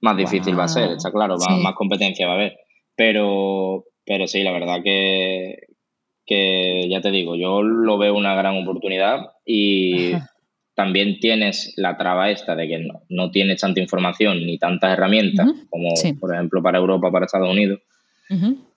más 0.00 0.16
difícil 0.16 0.58
va 0.58 0.64
a 0.64 0.68
ser, 0.68 0.92
está 0.92 1.10
claro, 1.10 1.36
más, 1.38 1.74
competencia 1.74 2.26
va 2.26 2.32
a 2.32 2.36
haber. 2.36 2.58
Pero, 2.94 3.86
pero 4.04 4.26
sí, 4.26 4.42
la 4.42 4.52
verdad 4.52 4.82
que, 4.84 5.68
que 6.26 6.86
ya 6.90 7.00
te 7.00 7.10
digo, 7.10 7.34
yo 7.36 7.62
lo 7.62 7.96
veo 7.96 8.14
una 8.14 8.34
gran 8.34 8.62
oportunidad 8.62 9.32
y 9.46 10.12
también 10.74 11.18
tienes 11.20 11.72
la 11.76 11.96
traba 11.96 12.30
esta 12.30 12.56
de 12.56 12.68
que 12.68 12.78
no, 12.78 13.02
no 13.08 13.30
tienes 13.30 13.60
tanta 13.60 13.80
información 13.80 14.44
ni 14.44 14.58
tantas 14.58 14.92
herramientas 14.92 15.48
como, 15.70 15.90
por 16.20 16.34
ejemplo, 16.34 16.62
para 16.62 16.78
Europa, 16.78 17.10
para 17.10 17.26
Estados 17.26 17.50
Unidos. 17.50 17.80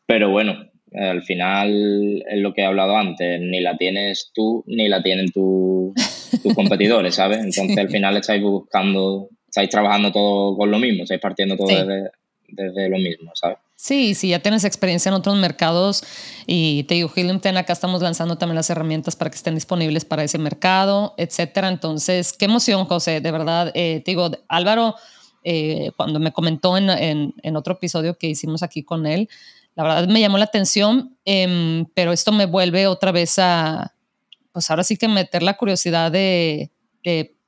Pero 0.06 0.30
bueno, 0.30 0.70
al 0.94 1.24
final 1.24 2.24
es 2.30 2.40
lo 2.40 2.54
que 2.54 2.62
he 2.62 2.66
hablado 2.66 2.96
antes, 2.96 3.42
ni 3.42 3.60
la 3.60 3.78
tienes 3.78 4.32
tú 4.34 4.64
ni 4.68 4.88
la 4.88 5.02
tienen 5.02 5.32
tus 5.32 5.94
competidores, 6.56 7.16
¿sabes? 7.16 7.40
Entonces 7.40 7.78
al 7.78 7.90
final 7.90 8.16
estáis 8.18 8.42
buscando, 8.42 9.30
estáis 9.48 9.70
trabajando 9.70 10.12
todo 10.12 10.56
con 10.56 10.72
lo 10.72 10.80
mismo, 10.80 11.04
estáis 11.04 11.22
partiendo 11.22 11.58
todo 11.58 11.68
desde, 11.68 12.10
desde 12.48 12.90
lo 12.90 12.98
mismo, 12.98 13.32
¿sabes? 13.36 13.58
Sí, 13.76 14.16
sí, 14.16 14.30
ya 14.30 14.40
tienes 14.40 14.64
experiencia 14.64 15.10
en 15.10 15.16
otros 15.16 15.38
mercados 15.38 16.04
y 16.48 16.84
te 16.86 16.96
digo, 16.96 17.12
Helium 17.16 17.40
Ten, 17.40 17.58
acá 17.58 17.74
estamos 17.74 18.02
lanzando 18.02 18.38
también 18.38 18.56
las 18.56 18.70
herramientas 18.72 19.16
para 19.16 19.30
que 19.30 19.38
estén 19.38 19.54
disponibles 19.54 20.04
para 20.04 20.24
ese 20.24 20.40
mercado, 20.40 21.14
etcétera. 21.18 21.68
Entonces, 21.68 22.34
qué 22.34 22.46
emoción, 22.46 22.86
José, 22.86 23.22
de 23.22 23.32
verdad. 23.32 23.72
Eh, 23.76 24.02
te 24.04 24.12
digo, 24.12 24.32
Álvaro, 24.48 24.96
eh, 25.44 25.92
cuando 25.96 26.20
me 26.20 26.34
comentó 26.34 26.76
en, 26.76 27.34
en, 27.42 27.56
otro 27.56 27.76
episodio 27.76 28.18
que 28.18 28.28
hicimos 28.28 28.64
aquí 28.64 28.84
con 28.84 29.06
él, 29.06 29.30
la 29.76 29.84
verdad 29.84 30.08
me 30.08 30.20
llamó 30.20 30.40
la 30.40 30.46
atención, 30.46 31.16
em, 31.24 31.86
pero 31.94 32.12
esto 32.12 32.32
me 32.32 32.48
vuelve 32.48 32.88
otra 32.88 33.12
vez 33.12 33.38
a, 33.38 33.94
pues 34.52 34.72
ahora 34.72 34.84
sí 34.84 34.98
que 34.98 35.08
meter 35.08 35.44
la 35.44 35.56
curiosidad 35.56 36.12
de, 36.12 36.72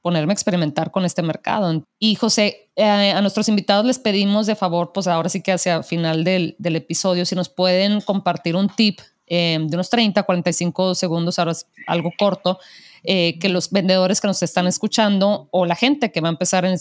ponerme 0.01 0.31
a 0.31 0.35
experimentar 0.35 0.91
con 0.91 1.05
este 1.05 1.21
mercado. 1.21 1.83
Y 1.99 2.15
José, 2.15 2.69
eh, 2.75 2.83
a 2.85 3.21
nuestros 3.21 3.49
invitados 3.49 3.85
les 3.85 3.99
pedimos 3.99 4.47
de 4.47 4.55
favor, 4.55 4.91
pues 4.93 5.07
ahora 5.07 5.29
sí 5.29 5.41
que 5.41 5.51
hacia 5.51 5.83
final 5.83 6.23
del, 6.23 6.55
del 6.57 6.75
episodio, 6.75 7.25
si 7.25 7.35
nos 7.35 7.49
pueden 7.49 8.01
compartir 8.01 8.55
un 8.55 8.69
tip 8.69 8.99
em, 9.27 9.67
de 9.67 9.75
unos 9.75 9.89
30, 9.89 10.23
45 10.23 10.95
segundos, 10.95 11.39
ahora 11.39 11.51
es 11.51 11.67
algo 11.87 12.11
corto, 12.17 12.59
eh, 13.03 13.37
que 13.39 13.49
los 13.49 13.71
vendedores 13.71 14.21
que 14.21 14.27
nos 14.27 14.41
están 14.43 14.67
escuchando 14.67 15.47
o 15.51 15.65
la 15.65 15.75
gente 15.75 16.11
que 16.11 16.21
va 16.21 16.29
a 16.29 16.31
empezar 16.31 16.65
en, 16.65 16.75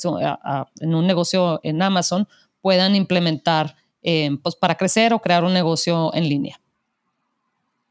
en 0.81 0.94
un 0.94 1.07
negocio 1.07 1.61
en 1.62 1.81
Amazon 1.83 2.26
puedan 2.61 2.96
implementar 2.96 3.76
eh, 4.02 4.31
pues 4.42 4.54
para 4.54 4.76
crecer 4.76 5.12
o 5.12 5.18
crear 5.18 5.44
un 5.44 5.52
negocio 5.52 6.14
en 6.14 6.28
línea? 6.28 6.61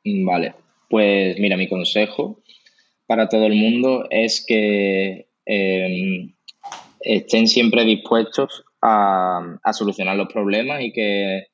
Vale, 0.03 0.55
pues 0.89 1.37
mira, 1.39 1.57
mi 1.57 1.67
consejo 1.67 2.39
para 3.07 3.29
todo 3.29 3.45
el 3.47 3.55
mundo 3.55 4.05
es 4.09 4.45
que 4.45 5.29
em, 5.45 6.33
estén 6.99 7.47
siempre 7.47 7.85
dispuestos 7.85 8.65
a, 8.81 9.57
solucionar 9.73 10.15
los 10.15 10.31
problemas 10.31 10.81
y 10.81 10.91
que, 10.91 11.47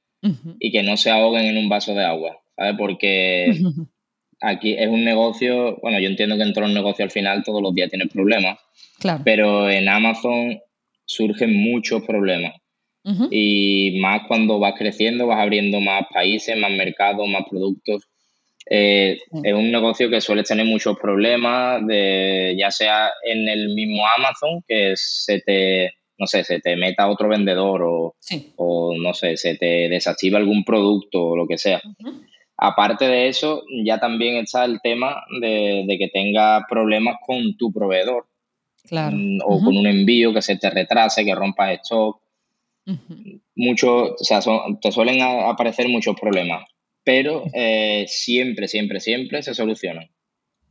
y 0.60 0.72
que 0.72 0.84
no 0.84 0.98
se 0.98 1.12
ahoguen 1.12 1.46
en 1.46 1.58
un 1.58 1.70
vaso 1.70 1.94
de 1.94 2.04
agua, 2.04 2.38
¿sabes? 2.56 2.76
Porque 2.78 3.54
aquí 4.42 4.74
es 4.74 4.88
un 4.88 5.04
negocio, 5.04 5.78
bueno, 5.82 6.00
yo 6.00 6.10
entiendo 6.10 6.36
que 6.36 6.44
en 6.44 6.54
los 6.54 6.74
negocios 6.74 7.06
al 7.06 7.12
final 7.12 7.44
todos 7.44 7.62
los 7.62 7.74
días 7.74 7.90
tienes 7.90 8.12
problemas, 8.12 8.60
claro. 9.00 9.22
pero 9.24 9.70
en 9.70 9.88
Amazon 9.88 10.60
surgen 11.06 11.56
muchos 11.56 12.04
problemas. 12.04 12.54
Y 13.32 14.00
más 14.00 14.22
cuando 14.30 14.60
vas 14.60 14.76
creciendo, 14.78 15.28
vas 15.28 15.42
abriendo 15.42 15.82
más 15.82 16.06
países, 16.14 16.58
más 16.58 16.72
mercados, 16.72 17.28
más 17.28 17.44
productos. 17.50 18.08
Eh, 18.70 19.18
es 19.44 19.54
un 19.54 19.72
negocio 19.72 20.10
que 20.10 20.22
suele 20.22 20.44
tener 20.44 20.66
muchos 20.66 20.98
problemas, 20.98 21.86
de, 21.86 22.56
ya 22.58 22.72
sea 22.72 23.12
en 23.24 23.48
el 23.50 23.70
mismo 23.70 24.04
Amazon, 24.08 24.64
que 24.68 24.94
se 24.96 25.42
te, 25.42 25.94
no 26.18 26.28
sé, 26.28 26.44
se 26.44 26.60
te 26.60 26.76
meta 26.76 27.10
otro 27.10 27.30
vendedor 27.30 27.84
o, 27.84 28.16
o 28.58 28.96
no 28.98 29.14
sé, 29.14 29.38
se 29.38 29.56
te 29.56 29.90
desactiva 29.90 30.40
algún 30.40 30.64
producto 30.64 31.24
o 31.24 31.38
lo 31.38 31.48
que 31.48 31.58
sea. 31.58 31.82
Aparte 32.58 33.08
de 33.08 33.28
eso, 33.28 33.64
ya 33.84 34.00
también 34.00 34.38
está 34.38 34.64
el 34.64 34.80
tema 34.82 35.24
de, 35.42 35.84
de 35.88 35.98
que 35.98 36.08
tenga 36.08 36.66
problemas 36.70 37.18
con 37.26 37.58
tu 37.58 37.74
proveedor. 37.74 38.28
Claro. 38.88 39.16
Mm, 39.18 39.40
o 39.46 39.60
con 39.60 39.78
un 39.78 39.88
envío 39.88 40.34
que 40.34 40.42
se 40.42 40.58
te 40.58 40.70
retrase, 40.70 41.26
que 41.26 41.36
rompas 41.36 41.72
stock. 41.82 42.22
Mucho, 43.56 44.14
o 44.14 44.24
sea, 44.24 44.42
te 44.82 44.92
suelen 44.92 45.22
aparecer 45.22 45.88
muchos 45.88 46.20
problemas, 46.20 46.66
pero 47.04 47.44
eh, 47.54 48.06
siempre, 48.08 48.68
siempre, 48.68 49.00
siempre 49.00 49.44
se 49.44 49.54
solucionan. 49.54 50.10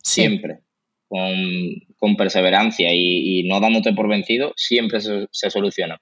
Siempre. 0.03 0.59
Con, 1.09 2.17
perseverancia 2.17 2.93
y, 2.93 3.45
no 3.45 3.61
dándote 3.61 3.93
por 3.93 4.09
vencido, 4.09 4.53
siempre 4.57 5.01
se, 5.01 5.29
se 5.31 5.51
soluciona. 5.51 6.01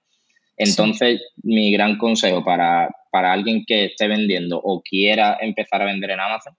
Entonces, 0.57 1.23
mi 1.43 1.73
gran 1.73 1.97
consejo 1.97 2.45
para, 2.45 2.91
alguien 3.13 3.65
que 3.67 3.87
esté 3.87 4.09
vendiendo 4.09 4.61
o 4.63 4.83
quiera 4.83 5.39
empezar 5.41 5.81
a 5.81 5.87
vender 5.87 6.11
en 6.11 6.21
Amazon 6.21 6.55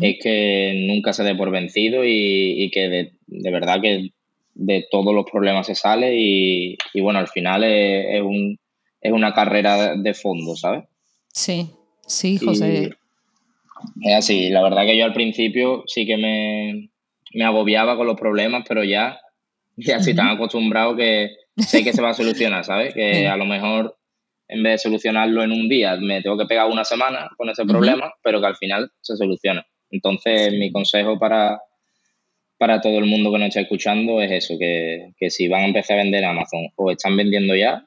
es 0.00 0.18
que 0.22 0.86
nunca 0.86 1.12
se 1.12 1.24
dé 1.24 1.34
por 1.34 1.50
vencido 1.50 2.02
y, 2.04 2.70
que 2.72 2.88
de, 2.88 3.50
verdad 3.50 3.80
que 3.80 4.10
de 4.54 4.86
todos 4.90 5.14
los 5.14 5.24
problemas 5.30 5.66
se 5.66 5.74
sale 5.74 6.14
y, 6.16 6.76
bueno, 7.00 7.18
al 7.18 7.28
final 7.28 7.64
es 7.64 8.20
un, 8.20 8.58
es 9.00 9.12
una 9.12 9.32
carrera 9.32 9.96
de 9.96 10.14
fondo, 10.14 10.54
¿sabes? 10.54 10.84
Sí, 11.32 11.70
sí, 12.06 12.38
José. 12.38 12.90
es 14.02 14.14
así, 14.14 14.50
la 14.50 14.62
verdad 14.62 14.84
que 14.86 14.96
yo 14.96 15.04
al 15.04 15.12
principio 15.12 15.84
sí 15.86 16.06
que 16.06 16.16
me, 16.16 17.44
agobiaba 17.44 17.96
con 17.96 18.06
los 18.06 18.18
problemas, 18.18 18.64
pero 18.68 18.84
ya, 18.84 19.18
ya 19.76 19.96
estoy 19.96 20.14
tan 20.14 20.28
acostumbrado 20.28 20.96
que 20.96 21.30
sé 21.56 21.82
que 21.82 21.92
se 21.92 22.02
va 22.02 22.10
a 22.10 22.14
solucionar, 22.14 22.64
¿sabes? 22.64 22.94
Que 22.94 23.26
a 23.28 23.36
lo 23.36 23.44
mejor 23.44 23.96
en 24.48 24.62
vez 24.62 24.72
de 24.72 24.78
solucionarlo 24.78 25.42
en 25.42 25.52
un 25.52 25.68
día, 25.68 25.96
me 25.96 26.22
tengo 26.22 26.36
que 26.36 26.46
pegar 26.46 26.70
una 26.70 26.84
semana 26.84 27.30
con 27.36 27.48
ese 27.48 27.64
problema, 27.64 28.12
pero 28.22 28.40
que 28.40 28.46
al 28.46 28.56
final 28.56 28.90
se 29.00 29.16
soluciona. 29.16 29.66
Entonces, 29.90 30.52
mi 30.52 30.70
consejo 30.70 31.18
para, 31.18 31.60
para 32.58 32.80
todo 32.80 32.98
el 32.98 33.06
mundo 33.06 33.32
que 33.32 33.38
nos 33.38 33.48
está 33.48 33.60
escuchando 33.60 34.20
es 34.20 34.30
eso, 34.30 34.54
que, 34.58 35.12
que 35.18 35.30
si 35.30 35.48
van 35.48 35.62
a 35.62 35.66
empezar 35.66 35.98
a 35.98 36.02
vender 36.02 36.24
Amazon 36.24 36.68
o 36.76 36.90
están 36.90 37.16
vendiendo 37.16 37.56
ya, 37.56 37.86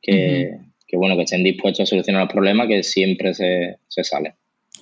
que, 0.00 0.58
bueno, 0.94 1.16
que 1.16 1.22
estén 1.22 1.42
dispuestos 1.42 1.84
a 1.84 1.86
solucionar 1.86 2.22
los 2.22 2.32
problemas 2.32 2.68
que 2.68 2.82
siempre 2.82 3.34
se, 3.34 3.78
se 3.88 4.04
salen. 4.04 4.34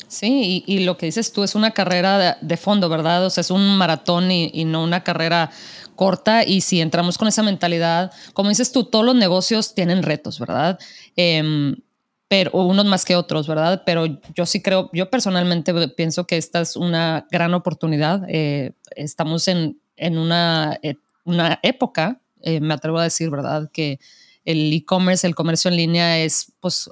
Sí, 0.09 0.63
y, 0.67 0.81
lo 0.81 0.97
que 0.97 1.07
dices 1.07 1.33
tú 1.33 1.43
es 1.43 1.55
una 1.55 1.73
carrera 1.73 2.39
de, 2.41 2.57
fondo, 2.57 2.89
¿verdad? 2.89 3.25
O 3.27 3.31
sea, 3.31 3.41
es 3.41 3.51
un 3.51 3.77
maratón 3.77 4.31
y, 4.31 4.65
no 4.65 4.83
una 4.83 5.03
carrera 5.03 5.51
corta. 5.97 6.45
Y 6.45 6.61
si 6.61 6.81
entramos 6.81 7.19
con 7.19 7.29
esa 7.29 7.43
mentalidad, 7.43 8.13
como 8.33 8.49
dices 8.49 8.71
tú, 8.71 8.85
todos 8.85 9.05
los 9.05 9.15
negocios 9.15 9.75
tienen 9.75 10.03
retos, 10.03 10.39
¿verdad? 10.39 10.79
Em, 11.17 11.77
pero 12.29 12.51
unos 12.53 12.85
más 12.85 13.05
que 13.05 13.17
otros, 13.17 13.47
¿verdad? 13.47 13.83
Pero 13.87 14.07
yo 14.35 14.47
sí 14.47 14.63
creo, 14.63 14.91
yo 14.93 15.11
personalmente 15.11 15.73
pienso 15.89 16.27
que 16.27 16.37
esta 16.37 16.61
es 16.61 16.77
una 16.77 17.27
gran 17.31 17.55
oportunidad. 17.55 18.25
Eh, 18.29 18.73
estamos 18.97 19.49
en, 19.49 19.79
en 19.97 20.19
una, 20.19 20.79
eh, 20.83 20.97
una 21.25 21.59
época, 21.63 22.21
eh, 22.43 22.61
me 22.61 22.75
atrevo 22.75 22.99
a 22.99 23.05
decir, 23.05 23.31
¿verdad? 23.31 23.71
Que 23.73 23.99
el 24.45 24.73
e-commerce, 24.73 25.27
el 25.27 25.35
comercio 25.35 25.71
en 25.71 25.77
línea 25.77 26.19
es 26.19 26.53
pues 26.61 26.91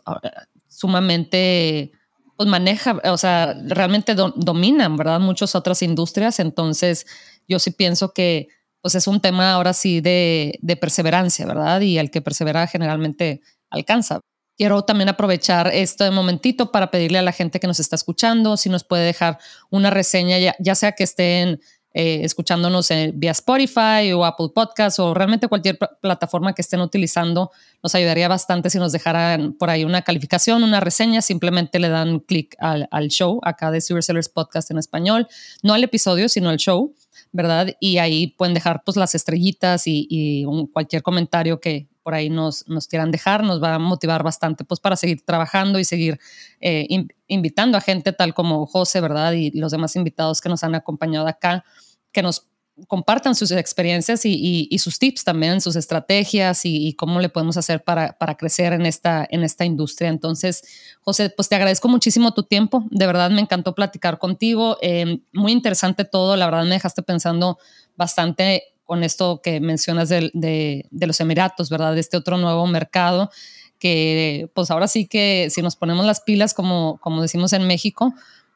sumamente, 0.68 1.92
pues 2.36 2.48
maneja, 2.48 3.00
o 3.04 3.16
sea, 3.16 3.54
realmente 3.66 4.14
dominan, 4.14 4.96
¿verdad? 4.96 5.20
Muchas 5.20 5.54
otras 5.54 5.82
industrias. 5.82 6.40
Entonces, 6.40 7.06
yo 7.46 7.58
sí 7.58 7.70
pienso 7.70 8.12
que 8.12 8.48
pues 8.80 8.96
es 8.96 9.06
un 9.06 9.20
tema 9.20 9.52
ahora 9.52 9.74
sí 9.74 10.00
de, 10.00 10.58
de 10.60 10.76
perseverancia, 10.76 11.46
¿verdad? 11.46 11.80
Y 11.82 11.98
el 11.98 12.10
que 12.10 12.20
persevera 12.20 12.66
generalmente 12.66 13.40
alcanza. 13.70 14.20
Quiero 14.58 14.82
también 14.82 15.08
aprovechar 15.08 15.68
este 15.72 16.10
momentito 16.10 16.72
para 16.72 16.90
pedirle 16.90 17.18
a 17.18 17.22
la 17.22 17.32
gente 17.32 17.60
que 17.60 17.66
nos 17.66 17.80
está 17.80 17.96
escuchando 17.96 18.56
si 18.56 18.68
nos 18.68 18.84
puede 18.84 19.04
dejar 19.04 19.38
una 19.70 19.90
reseña, 19.90 20.38
ya, 20.38 20.56
ya 20.58 20.74
sea 20.74 20.92
que 20.92 21.04
estén 21.04 21.60
eh, 21.94 22.20
escuchándonos 22.22 22.88
vía 23.14 23.32
Spotify 23.32 24.12
o 24.14 24.24
Apple 24.24 24.48
Podcasts 24.54 24.98
o 24.98 25.12
realmente 25.12 25.48
cualquier 25.48 25.78
plataforma 26.00 26.54
que 26.54 26.62
estén 26.62 26.80
utilizando. 26.80 27.50
Nos 27.82 27.94
ayudaría 27.94 28.28
bastante 28.28 28.70
si 28.70 28.78
nos 28.78 28.92
dejaran 28.92 29.52
por 29.52 29.68
ahí 29.68 29.84
una 29.84 30.02
calificación, 30.02 30.62
una 30.62 30.80
reseña. 30.80 31.20
Simplemente 31.20 31.78
le 31.78 31.88
dan 31.88 32.20
clic 32.20 32.56
al, 32.58 33.08
show 33.08 33.40
acá 33.42 33.70
de 33.70 33.80
Silver 33.80 34.02
Sellers 34.02 34.28
Podcast 34.28 34.70
en 34.70 34.78
español, 34.78 35.28
no 35.62 35.74
al 35.74 35.84
episodio, 35.84 36.28
sino 36.28 36.48
al 36.48 36.56
show, 36.56 36.94
¿verdad? 37.32 37.74
Y 37.80 37.98
ahí 37.98 38.28
pueden 38.28 38.54
dejar 38.54 38.82
pues 38.84 38.96
las 38.96 39.14
estrellitas 39.14 39.82
y, 39.86 40.46
cualquier 40.72 41.02
comentario 41.02 41.60
que, 41.60 41.88
por 42.02 42.14
ahí 42.14 42.30
nos, 42.30 42.66
nos 42.68 42.86
quieran 42.86 43.10
dejar, 43.10 43.42
nos 43.42 43.62
va 43.62 43.74
a 43.74 43.78
motivar 43.78 44.22
bastante 44.22 44.64
pues 44.64 44.80
para 44.80 44.96
seguir 44.96 45.24
trabajando 45.24 45.78
y 45.78 45.84
seguir 45.84 46.18
eh, 46.60 46.86
invitando 47.26 47.78
a 47.78 47.80
gente 47.80 48.12
tal 48.12 48.34
como 48.34 48.66
José, 48.66 49.00
¿verdad? 49.00 49.32
Y 49.32 49.50
los 49.58 49.72
demás 49.72 49.96
invitados 49.96 50.40
que 50.40 50.48
nos 50.48 50.64
han 50.64 50.74
acompañado 50.74 51.26
acá, 51.26 51.64
que 52.12 52.22
nos 52.22 52.48
compartan 52.88 53.34
sus 53.34 53.50
experiencias 53.50 54.22
y, 54.24 54.78
sus 54.78 54.98
tips 54.98 55.24
también, 55.24 55.60
sus 55.60 55.76
estrategias 55.76 56.62
y, 56.64 56.94
cómo 56.94 57.20
le 57.20 57.28
podemos 57.28 57.56
hacer 57.56 57.84
para, 57.84 58.16
para, 58.18 58.36
crecer 58.36 58.72
en 58.72 58.86
esta, 58.86 59.26
en 59.30 59.42
esta 59.42 59.64
industria. 59.64 60.08
Entonces, 60.08 60.62
José, 61.00 61.30
pues 61.30 61.48
te 61.48 61.54
agradezco 61.54 61.88
muchísimo 61.88 62.32
tu 62.32 62.44
tiempo. 62.44 62.84
De 62.90 63.06
verdad 63.06 63.30
me 63.30 63.40
encantó 63.40 63.74
platicar 63.74 64.18
contigo. 64.18 64.78
Eh, 64.80 65.20
muy 65.32 65.52
interesante 65.52 66.04
todo. 66.04 66.36
La 66.36 66.46
verdad 66.46 66.64
me 66.64 66.70
dejaste 66.70 67.02
pensando 67.02 67.58
bastante 67.96 68.71
con 68.92 69.04
esto 69.04 69.40
que 69.42 69.58
mencionas 69.58 70.10
de, 70.10 70.30
de, 70.34 71.06
los 71.06 71.18
Emiratos, 71.18 71.70
¿verdad? 71.70 71.94
De 71.94 72.00
este 72.00 72.18
otro 72.18 72.36
nuevo 72.36 72.66
mercado 72.66 73.30
que 73.78 74.50
pues 74.52 74.70
ahora 74.70 74.86
sí 74.86 75.08
que 75.08 75.46
si 75.48 75.62
nos 75.62 75.76
ponemos 75.76 76.04
las 76.04 76.20
pilas, 76.20 76.52
como, 76.52 76.98
como 77.00 77.22
decimos 77.22 77.54
en 77.54 77.66
México, 77.66 78.12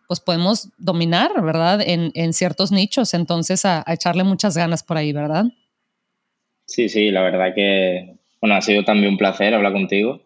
pues 0.07 0.20
podemos 0.20 0.68
dominar, 0.77 1.31
¿verdad? 1.42 1.81
En, 1.81 2.12
en 2.12 2.35
ciertos 2.35 2.70
nichos. 2.70 3.14
Entonces, 3.14 3.64
a, 3.64 3.83
echarle 3.88 4.25
muchas 4.25 4.59
ganas 4.59 4.83
por 4.83 4.99
ahí, 4.99 5.11
¿verdad? 5.14 5.46
Sí, 6.66 6.90
sí, 6.90 7.11
la 7.11 7.22
verdad 7.22 7.55
que, 7.55 8.16
bueno, 8.38 8.57
ha 8.57 8.61
sido 8.61 8.85
también 8.85 9.12
un 9.12 9.16
placer 9.16 9.55
hablar 9.55 9.72
contigo. 9.72 10.20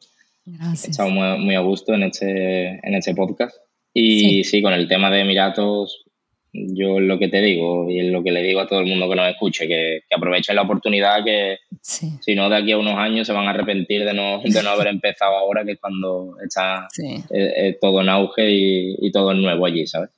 Gracias. 0.45 0.89
He 0.89 0.91
estado 0.91 1.11
muy, 1.11 1.39
muy, 1.39 1.55
a 1.55 1.61
gusto 1.61 1.95
en 1.95 2.03
este, 2.03 2.85
en 2.85 2.95
este 2.97 3.15
podcast. 3.15 3.57
Y 3.95 4.43
sí. 4.43 4.43
sí. 4.43 4.61
con 4.61 4.73
el 4.73 4.89
tema 4.89 5.09
de 5.09 5.21
Emiratos, 5.21 6.05
yo 6.53 6.99
lo 6.99 7.19
que 7.19 7.29
te 7.29 7.41
digo 7.41 7.89
y 7.89 8.03
lo 8.11 8.23
que 8.23 8.33
le 8.33 8.43
digo 8.43 8.61
a 8.61 8.67
todo 8.67 8.81
el 8.81 8.87
mundo 8.87 9.09
que 9.09 9.17
nos 9.17 9.31
escuche, 9.31 9.69
que, 9.69 10.01
que 10.09 10.15
aprovechen 10.15 10.57
la 10.57 10.63
oportunidad 10.63 11.25
que 11.25 11.59
si 11.81 12.35
no 12.35 12.49
de 12.49 12.57
aquí 12.57 12.73
a 12.73 12.79
unos 12.79 12.99
años 12.99 13.27
se 13.27 13.33
van 13.33 13.47
a 13.47 13.51
arrepentir 13.51 14.05
de 14.05 14.15
no, 14.15 14.41
de 14.43 14.63
no 14.63 14.71
haber 14.71 14.89
empezado 14.89 15.37
ahora, 15.37 15.65
que 15.65 15.73
es 15.73 15.81
cuando 15.81 16.37
está 16.45 16.89
eh, 17.03 17.23
eh, 17.31 17.79
todo 17.81 18.01
en 18.01 18.09
auge 18.09 18.51
y, 18.51 18.97
y, 18.99 19.13
todo 19.13 19.33
en 19.33 19.43
nuevo 19.43 19.65
allí, 19.67 19.87
¿sabes? 19.87 20.11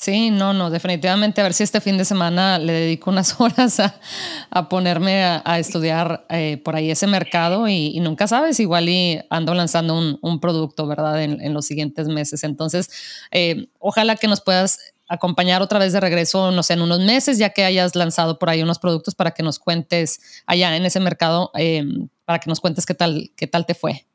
Sí, 0.00 0.30
no, 0.30 0.54
no, 0.54 0.70
definitivamente 0.70 1.42
a 1.42 1.44
ver 1.44 1.52
si 1.52 1.62
este 1.62 1.78
fin 1.82 1.98
de 1.98 2.06
semana 2.06 2.58
le 2.58 2.72
dedico 2.72 3.10
unas 3.10 3.38
horas 3.38 3.80
a, 3.80 4.68
ponerme 4.70 5.22
a, 5.22 5.58
estudiar 5.58 6.24
eh, 6.30 6.56
por 6.64 6.74
ahí 6.74 6.90
ese 6.90 7.06
mercado 7.06 7.68
y, 7.68 8.00
nunca 8.00 8.26
sabes, 8.26 8.58
igual 8.60 8.88
y 8.88 9.20
ando 9.28 9.52
lanzando 9.52 10.18
un, 10.22 10.40
producto, 10.40 10.86
¿verdad? 10.86 11.22
En, 11.22 11.52
los 11.52 11.66
siguientes 11.66 12.08
meses. 12.08 12.44
Entonces, 12.44 12.88
eh, 13.30 13.66
ojalá 13.78 14.16
que 14.16 14.26
nos 14.26 14.40
puedas 14.40 14.94
acompañar 15.10 15.60
otra 15.60 15.80
vez 15.80 15.92
de 15.92 16.00
regreso, 16.00 16.52
no 16.52 16.62
sé, 16.62 16.74
en 16.74 16.82
unos 16.82 17.00
meses, 17.00 17.36
ya 17.36 17.50
que 17.50 17.64
hayas 17.64 17.96
lanzado 17.96 18.38
por 18.38 18.48
ahí 18.48 18.62
unos 18.62 18.78
productos 18.78 19.16
para 19.16 19.32
que 19.32 19.42
nos 19.42 19.58
cuentes 19.58 20.42
allá 20.46 20.76
en 20.76 20.84
ese 20.84 21.00
mercado, 21.00 21.50
eh, 21.58 21.84
para 22.24 22.38
que 22.38 22.48
nos 22.48 22.60
cuentes 22.60 22.86
qué 22.86 22.94
tal, 22.94 23.30
qué 23.36 23.48
tal 23.48 23.66
te 23.66 23.74
fue. 23.74 24.06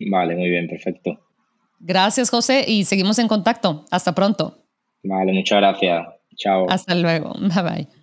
Vale, 0.00 0.34
muy 0.34 0.48
bien, 0.48 0.68
perfecto. 0.68 1.20
Gracias, 1.78 2.30
José, 2.30 2.64
y 2.66 2.84
seguimos 2.84 3.18
en 3.18 3.28
contacto. 3.28 3.84
Hasta 3.90 4.14
pronto. 4.14 4.64
Vale, 5.02 5.32
muchas 5.34 5.58
gracias. 5.58 6.06
Chao. 6.34 6.66
Hasta 6.70 6.94
luego. 6.94 7.34
Bye 7.38 7.62
bye. 7.62 7.99